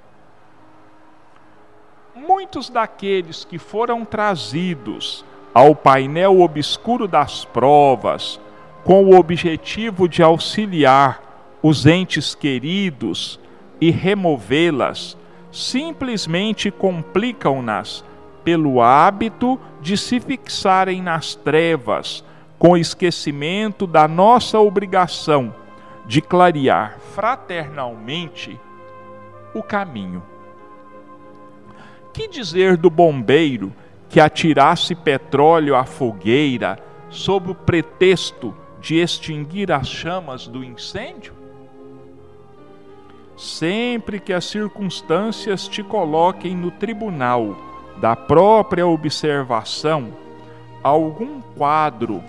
[2.15, 8.39] Muitos daqueles que foram trazidos ao painel obscuro das provas
[8.83, 11.21] com o objetivo de auxiliar
[11.61, 13.39] os entes queridos
[13.79, 15.17] e removê-las,
[15.51, 18.03] simplesmente complicam-nas
[18.43, 22.23] pelo hábito de se fixarem nas trevas,
[22.57, 25.53] com esquecimento da nossa obrigação
[26.05, 28.59] de clarear fraternalmente
[29.53, 30.23] o caminho.
[32.13, 33.73] Que dizer do bombeiro
[34.09, 36.79] que atirasse petróleo à fogueira
[37.09, 41.39] sob o pretexto de extinguir as chamas do incêndio?
[43.39, 47.55] sempre que as circunstâncias te coloquem no tribunal
[47.95, 50.13] da própria observação
[50.83, 52.21] algum quadro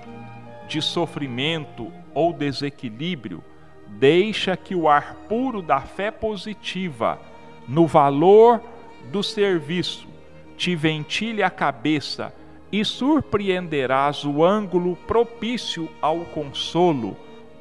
[0.68, 3.42] de sofrimento ou desequilíbrio,
[3.88, 7.18] deixa que o ar puro da fé positiva
[7.66, 8.60] no valor
[9.10, 10.08] do serviço
[10.56, 12.32] te ventile a cabeça
[12.70, 17.16] e surpreenderás o ângulo propício ao consolo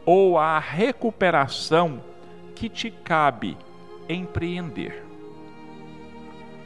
[0.06, 2.04] ou à recuperação
[2.56, 3.58] que te cabe
[4.08, 5.06] empreender.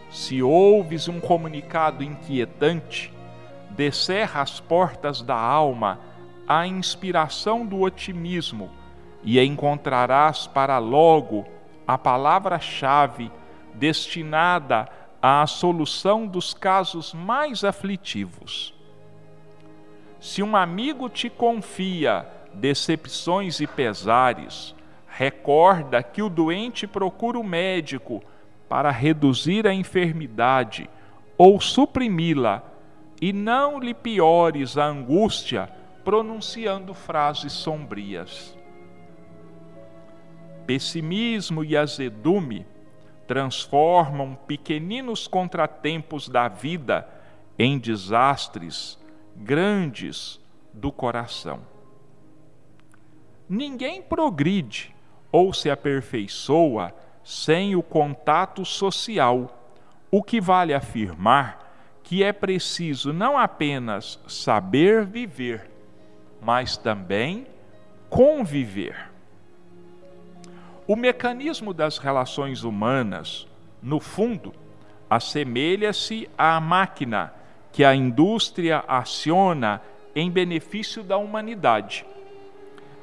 [0.10, 3.14] Se ouves um comunicado inquietante,
[3.70, 6.00] descerra as portas da alma
[6.48, 8.70] a inspiração do otimismo
[9.24, 11.46] e encontrarás para logo
[11.88, 13.32] a palavra-chave
[13.76, 14.88] destinada
[15.22, 18.74] à solução dos casos mais aflitivos.
[20.20, 24.76] Se um amigo te confia decepções e pesares,
[25.08, 28.24] recorda que o doente procura o médico
[28.70, 30.90] para reduzir a enfermidade
[31.38, 32.64] ou suprimi-la,
[33.22, 35.70] e não lhe piores a angústia
[36.04, 38.58] pronunciando frases sombrias.
[40.66, 42.66] Pessimismo e azedume
[43.28, 47.08] transformam pequeninos contratempos da vida
[47.58, 49.00] em desastres
[49.36, 50.40] grandes
[50.74, 51.62] do coração.
[53.48, 54.96] Ninguém progride
[55.32, 56.94] ou se aperfeiçoa
[57.24, 59.72] sem o contato social,
[60.12, 61.64] o que vale afirmar
[62.04, 65.72] que é preciso não apenas saber viver,
[66.42, 67.48] mas também
[68.10, 69.13] conviver.
[70.86, 73.48] O mecanismo das relações humanas,
[73.82, 74.54] no fundo,
[75.10, 77.34] assemelha-se à máquina
[77.72, 79.82] que a indústria aciona
[80.14, 82.06] em benefício da humanidade.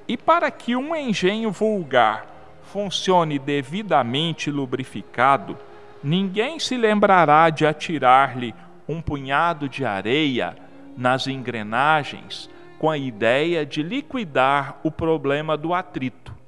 [0.07, 2.27] E para que um engenho vulgar
[2.65, 5.57] funcione devidamente lubrificado,
[6.05, 8.55] ninguém se lembrará de atirar-lhe
[8.87, 10.55] um punhado de areia
[10.97, 16.40] nas engrenagens com a ideia de liquidar o problema do atrito.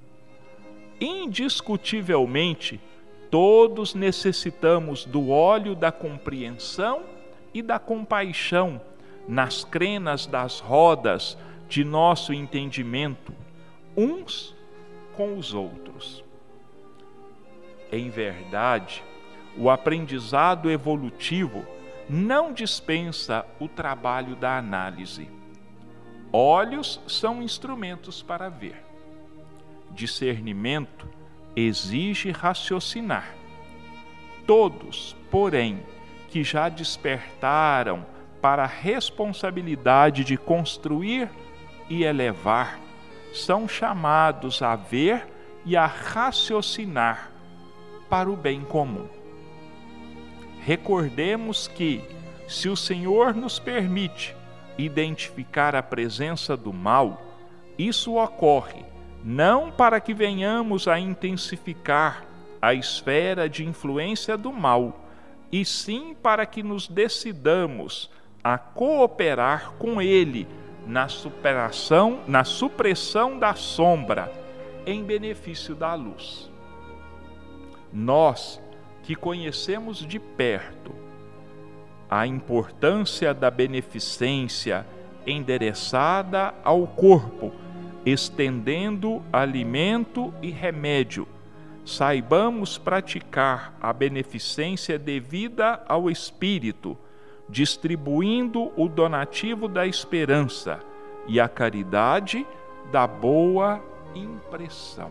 [1.02, 2.80] Indiscutivelmente,
[3.28, 7.02] todos necessitamos do óleo da compreensão
[7.52, 8.80] e da compaixão
[9.26, 11.36] nas crenas das rodas
[11.68, 13.34] de nosso entendimento,
[13.96, 14.54] uns
[15.16, 16.22] com os outros.
[17.90, 19.02] Em verdade,
[19.58, 21.66] o aprendizado evolutivo
[22.08, 25.28] não dispensa o trabalho da análise.
[26.32, 28.91] Olhos são instrumentos para ver.
[29.94, 31.08] Discernimento
[31.54, 33.34] exige raciocinar.
[34.46, 35.82] Todos, porém,
[36.28, 38.04] que já despertaram
[38.40, 41.30] para a responsabilidade de construir
[41.88, 42.80] e elevar,
[43.32, 45.26] são chamados a ver
[45.64, 47.30] e a raciocinar
[48.08, 49.06] para o bem comum.
[50.64, 52.02] Recordemos que,
[52.48, 54.34] se o Senhor nos permite
[54.76, 57.22] identificar a presença do mal,
[57.78, 58.91] isso ocorre
[59.22, 62.24] não para que venhamos a intensificar
[62.60, 65.08] a esfera de influência do mal,
[65.50, 68.10] e sim para que nos decidamos
[68.42, 70.48] a cooperar com ele
[70.86, 74.32] na superação, na supressão da sombra
[74.86, 76.50] em benefício da luz.
[77.92, 78.60] Nós
[79.02, 80.92] que conhecemos de perto
[82.10, 84.86] a importância da beneficência
[85.26, 87.52] endereçada ao corpo,
[88.04, 91.26] estendendo alimento e remédio,
[91.84, 96.96] saibamos praticar a beneficência devida ao espírito,
[97.48, 100.80] distribuindo o donativo da esperança
[101.26, 102.46] e a caridade
[102.90, 103.80] da boa
[104.14, 105.10] impressão.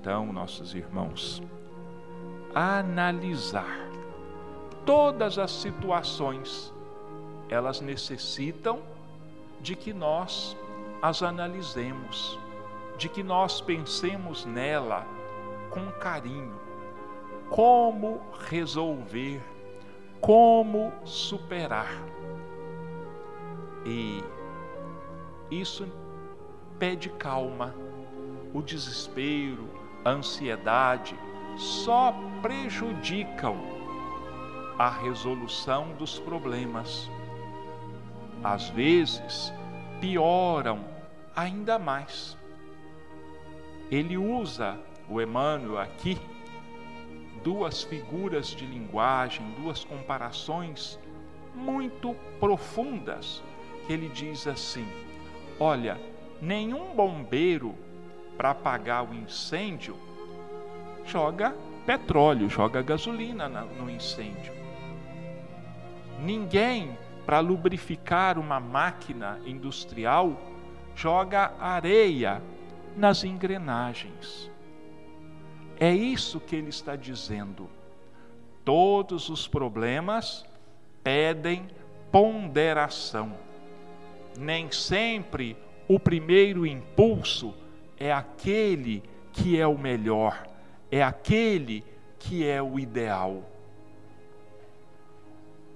[0.00, 1.42] Então, nossos irmãos,
[2.54, 3.88] analisar
[4.84, 6.72] todas as situações,
[7.48, 8.80] elas necessitam
[9.60, 10.56] de que nós
[11.00, 12.38] as analisemos,
[12.96, 15.06] de que nós pensemos nela
[15.70, 16.58] com carinho,
[17.50, 19.42] como resolver,
[20.20, 21.92] como superar.
[23.84, 24.24] E
[25.50, 25.86] isso
[26.78, 27.74] pede calma,
[28.54, 29.68] o desespero,
[30.04, 31.18] a ansiedade
[31.56, 33.56] só prejudicam
[34.78, 37.10] a resolução dos problemas.
[38.44, 39.52] Às vezes,
[40.00, 40.84] pioram
[41.34, 42.36] ainda mais.
[43.90, 44.78] Ele usa,
[45.08, 46.18] o Emmanuel aqui,
[47.42, 50.98] duas figuras de linguagem, duas comparações
[51.54, 53.42] muito profundas,
[53.86, 54.86] que ele diz assim:
[55.58, 55.98] olha,
[56.40, 57.74] nenhum bombeiro
[58.36, 59.96] para apagar o incêndio
[61.04, 61.54] joga
[61.86, 64.52] petróleo, joga gasolina no incêndio.
[66.20, 70.40] Ninguém, para lubrificar uma máquina industrial,
[70.94, 72.42] joga areia
[72.96, 74.50] nas engrenagens.
[75.78, 77.68] É isso que ele está dizendo.
[78.64, 80.44] Todos os problemas
[81.02, 81.66] pedem
[82.10, 83.34] ponderação.
[84.38, 85.56] Nem sempre
[85.88, 87.54] o primeiro impulso
[87.98, 89.02] é aquele
[89.32, 90.46] que é o melhor,
[90.90, 91.84] é aquele
[92.18, 93.42] que é o ideal.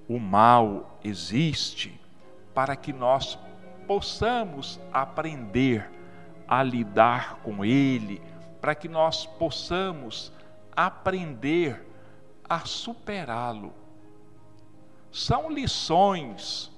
[0.09, 1.99] O mal existe
[2.55, 3.39] para que nós
[3.87, 5.91] possamos aprender
[6.47, 8.23] a lidar com ele,
[8.61, 10.33] para que nós possamos
[10.75, 11.87] aprender
[12.49, 13.73] a superá-lo.
[15.11, 16.71] São lições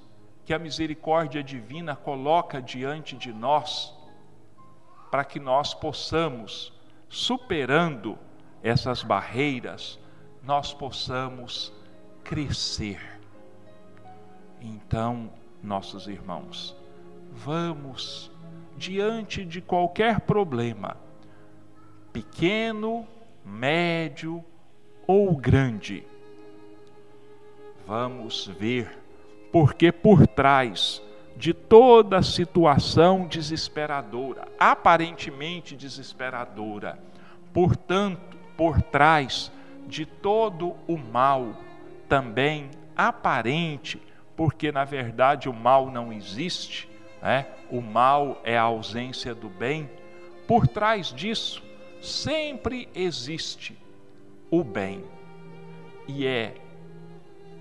[0.44, 3.94] que a misericórdia divina coloca diante de nós
[5.10, 6.72] para que nós possamos,
[7.08, 8.18] superando
[8.62, 9.98] essas barreiras,
[10.42, 11.72] nós possamos
[12.22, 13.19] crescer.
[14.61, 15.30] Então,
[15.62, 16.76] nossos irmãos,
[17.32, 18.30] vamos
[18.76, 20.96] diante de qualquer problema,
[22.12, 23.06] pequeno,
[23.44, 24.44] médio
[25.06, 26.04] ou grande,
[27.86, 28.98] vamos ver,
[29.50, 31.02] porque por trás
[31.36, 36.98] de toda situação desesperadora, aparentemente desesperadora.
[37.52, 39.50] Portanto, por trás
[39.86, 41.56] de todo o mal,
[42.08, 44.00] também aparente,
[44.41, 46.88] porque na verdade o mal não existe,
[47.22, 47.45] é?
[47.70, 49.91] o mal é a ausência do bem,
[50.49, 51.62] por trás disso
[52.01, 53.76] sempre existe
[54.51, 55.05] o bem.
[56.09, 56.55] E é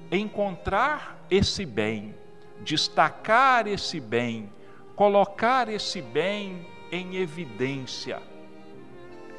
[0.10, 2.16] encontrar esse bem,
[2.62, 4.50] destacar esse bem,
[4.96, 8.22] colocar esse bem em evidência,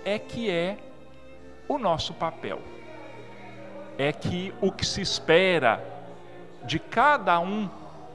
[0.05, 0.77] é que é
[1.67, 2.61] o nosso papel.
[3.97, 5.90] É que o que se espera
[6.65, 7.69] de cada um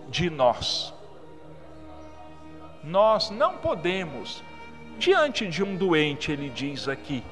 [0.09, 0.93] de nós.
[2.83, 4.43] Nós não podemos,
[4.99, 7.23] diante de um doente, ele diz aqui,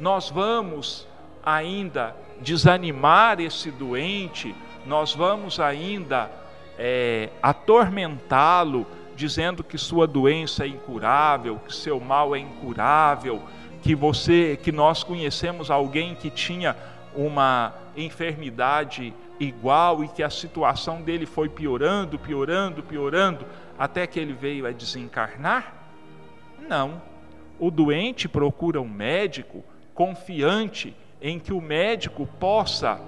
[0.00, 1.06] nós vamos
[1.44, 4.54] ainda desanimar esse doente,
[4.84, 6.30] nós vamos ainda
[6.78, 13.42] é, atormentá-lo, dizendo que sua doença é incurável, que seu mal é incurável,
[13.82, 16.76] que você, que nós conhecemos alguém que tinha
[17.14, 23.44] uma enfermidade igual e que a situação dele foi piorando, piorando, piorando,
[23.78, 25.74] até que ele veio a desencarnar?
[26.68, 27.00] Não.
[27.58, 29.64] O doente procura um médico
[29.94, 33.00] confiante em que o médico possa,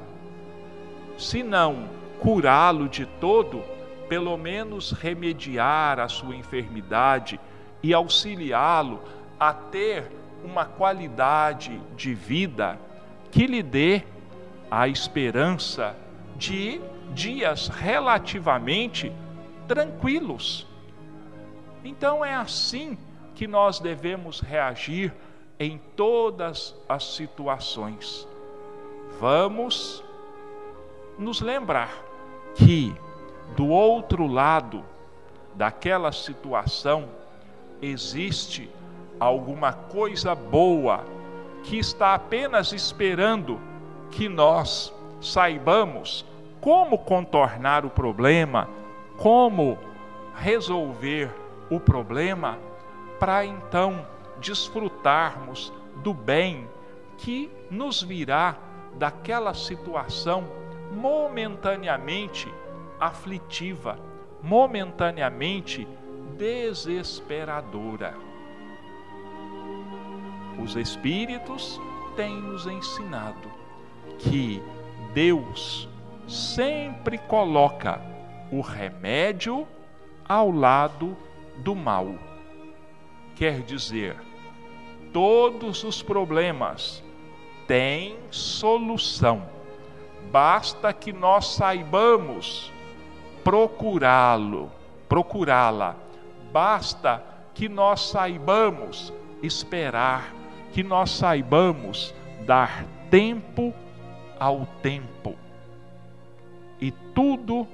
[1.19, 1.89] se não
[2.21, 3.63] curá-lo de todo,
[4.09, 7.39] pelo menos remediar a sua enfermidade
[7.83, 9.03] e auxiliá-lo
[9.39, 10.11] a ter
[10.45, 12.79] uma qualidade de vida
[13.31, 14.03] que lhe dê
[14.71, 15.95] a esperança
[16.39, 16.81] de
[17.13, 19.13] dias relativamente
[19.67, 20.67] tranquilos.
[21.85, 22.97] Então é assim
[23.35, 25.13] que nós devemos reagir
[25.59, 28.27] em todas as situações.
[29.21, 30.03] Vamos
[31.19, 31.93] nos lembrar
[32.55, 32.95] que
[33.57, 34.85] do outro lado
[35.55, 37.09] daquela situação
[37.83, 38.71] existe
[39.19, 41.05] alguma coisa boa
[41.65, 43.61] que está apenas esperando
[44.11, 46.25] que nós saibamos
[46.61, 48.69] como contornar o problema,
[49.17, 49.79] como
[50.35, 51.35] resolver
[51.71, 52.59] o problema,
[53.19, 54.07] para então
[54.39, 56.69] desfrutarmos do bem
[57.17, 58.57] que nos virá
[58.95, 60.45] daquela situação
[60.93, 62.53] momentaneamente
[62.99, 63.99] aflitiva,
[64.43, 65.87] momentaneamente
[66.37, 68.15] desesperadora.
[70.63, 71.81] Os Espíritos
[72.17, 73.49] têm nos ensinado
[74.19, 74.63] que
[75.19, 75.89] Deus
[76.29, 78.01] sempre coloca
[78.53, 79.67] o remédio
[80.29, 81.17] ao lado
[81.57, 82.15] do mal.
[83.35, 84.17] Quer dizer,
[85.13, 87.03] todos os problemas
[87.67, 89.43] têm solução.
[90.31, 92.73] Basta que nós saibamos
[93.43, 94.71] procurá-lo,
[95.09, 95.97] procurá-la.
[96.53, 99.13] Basta que nós saibamos
[99.43, 100.33] esperar,
[100.73, 102.15] que nós saibamos
[102.47, 103.75] dar tempo
[104.39, 105.37] ao tempo.
[106.81, 107.67] E tudo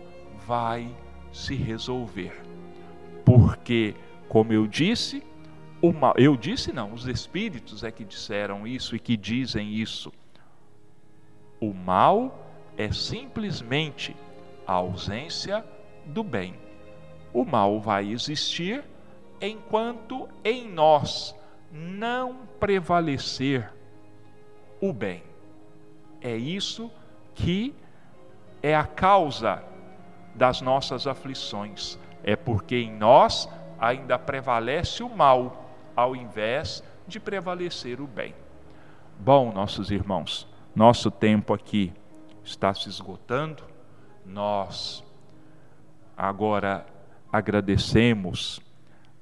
[0.46, 0.88] vai
[1.32, 2.32] se resolver.
[3.24, 3.94] Porque,
[4.28, 5.22] como eu disse,
[5.82, 10.12] o mal, eu disse não, os espíritos é que disseram isso e que dizem isso.
[11.60, 12.46] O mal
[12.76, 14.16] é simplesmente
[14.66, 15.64] a ausência
[16.06, 16.54] do bem.
[17.32, 18.84] O mal vai existir
[19.40, 21.34] enquanto em nós
[21.70, 23.72] não prevalecer
[24.80, 25.33] o bem.
[26.24, 26.90] É isso
[27.34, 27.74] que
[28.62, 29.62] é a causa
[30.34, 31.98] das nossas aflições.
[32.22, 33.46] É porque em nós
[33.78, 38.34] ainda prevalece o mal, ao invés de prevalecer o bem.
[39.20, 41.92] Bom, nossos irmãos, nosso tempo aqui
[42.42, 43.62] está se esgotando.
[44.24, 45.04] Nós
[46.16, 46.86] agora
[47.30, 48.62] agradecemos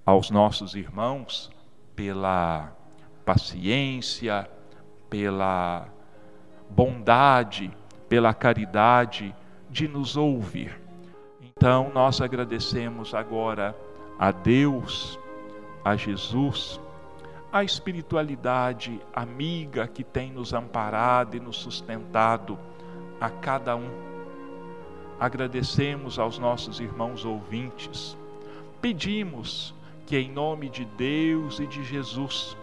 [0.06, 1.50] aos nossos irmãos
[1.96, 2.72] pela
[3.24, 4.48] paciência,
[5.10, 5.88] pela
[6.74, 7.70] bondade,
[8.08, 9.34] pela caridade
[9.70, 10.80] de nos ouvir.
[11.40, 13.76] Então, nós agradecemos agora
[14.18, 15.18] a Deus,
[15.84, 16.80] a Jesus,
[17.52, 22.58] a espiritualidade amiga que tem nos amparado e nos sustentado
[23.20, 23.90] a cada um.
[25.20, 28.16] Agradecemos aos nossos irmãos ouvintes.
[28.80, 29.74] Pedimos
[30.06, 32.56] que, em nome de Deus e de Jesus,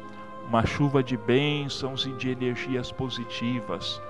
[0.50, 4.02] uma chuva de bênçãos e de energias positivas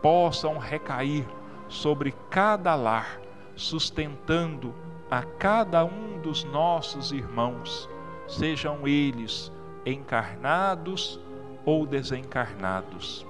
[0.00, 1.26] possam recair
[1.68, 3.20] sobre cada lar,
[3.54, 4.74] sustentando
[5.10, 7.90] a cada um dos nossos irmãos,
[8.26, 9.52] sejam eles
[9.84, 11.20] encarnados
[11.62, 13.26] ou desencarnados.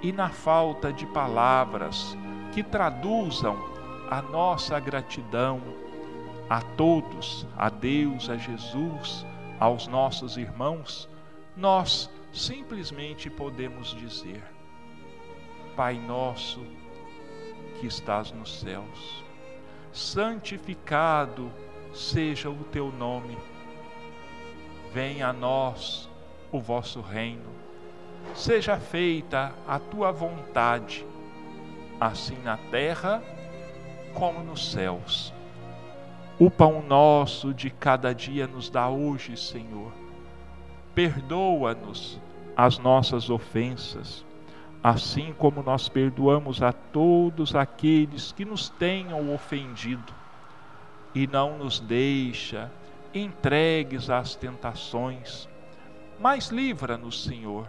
[0.00, 2.16] E na falta de palavras
[2.52, 3.56] que traduzam
[4.08, 5.60] a nossa gratidão
[6.48, 9.26] a todos, a Deus, a Jesus,
[9.58, 11.08] aos nossos irmãos,
[11.56, 14.42] nós simplesmente podemos dizer:
[15.76, 16.64] Pai nosso
[17.78, 19.24] que estás nos céus,
[19.92, 21.50] santificado
[21.92, 23.36] seja o teu nome.
[24.92, 26.08] Venha a nós
[26.50, 27.50] o vosso reino.
[28.34, 31.06] Seja feita a tua vontade,
[32.00, 33.22] assim na terra
[34.14, 35.32] como nos céus.
[36.38, 39.92] O pão nosso de cada dia nos dá hoje, Senhor.
[40.94, 42.20] Perdoa-nos
[42.56, 44.24] as nossas ofensas,
[44.82, 50.12] assim como nós perdoamos a todos aqueles que nos tenham ofendido.
[51.14, 52.70] E não nos deixa
[53.12, 55.48] entregues às tentações,
[56.18, 57.66] mas livra-nos, Senhor,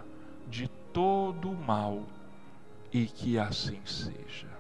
[0.47, 2.03] de todo o mal,
[2.91, 4.50] e que assim seja.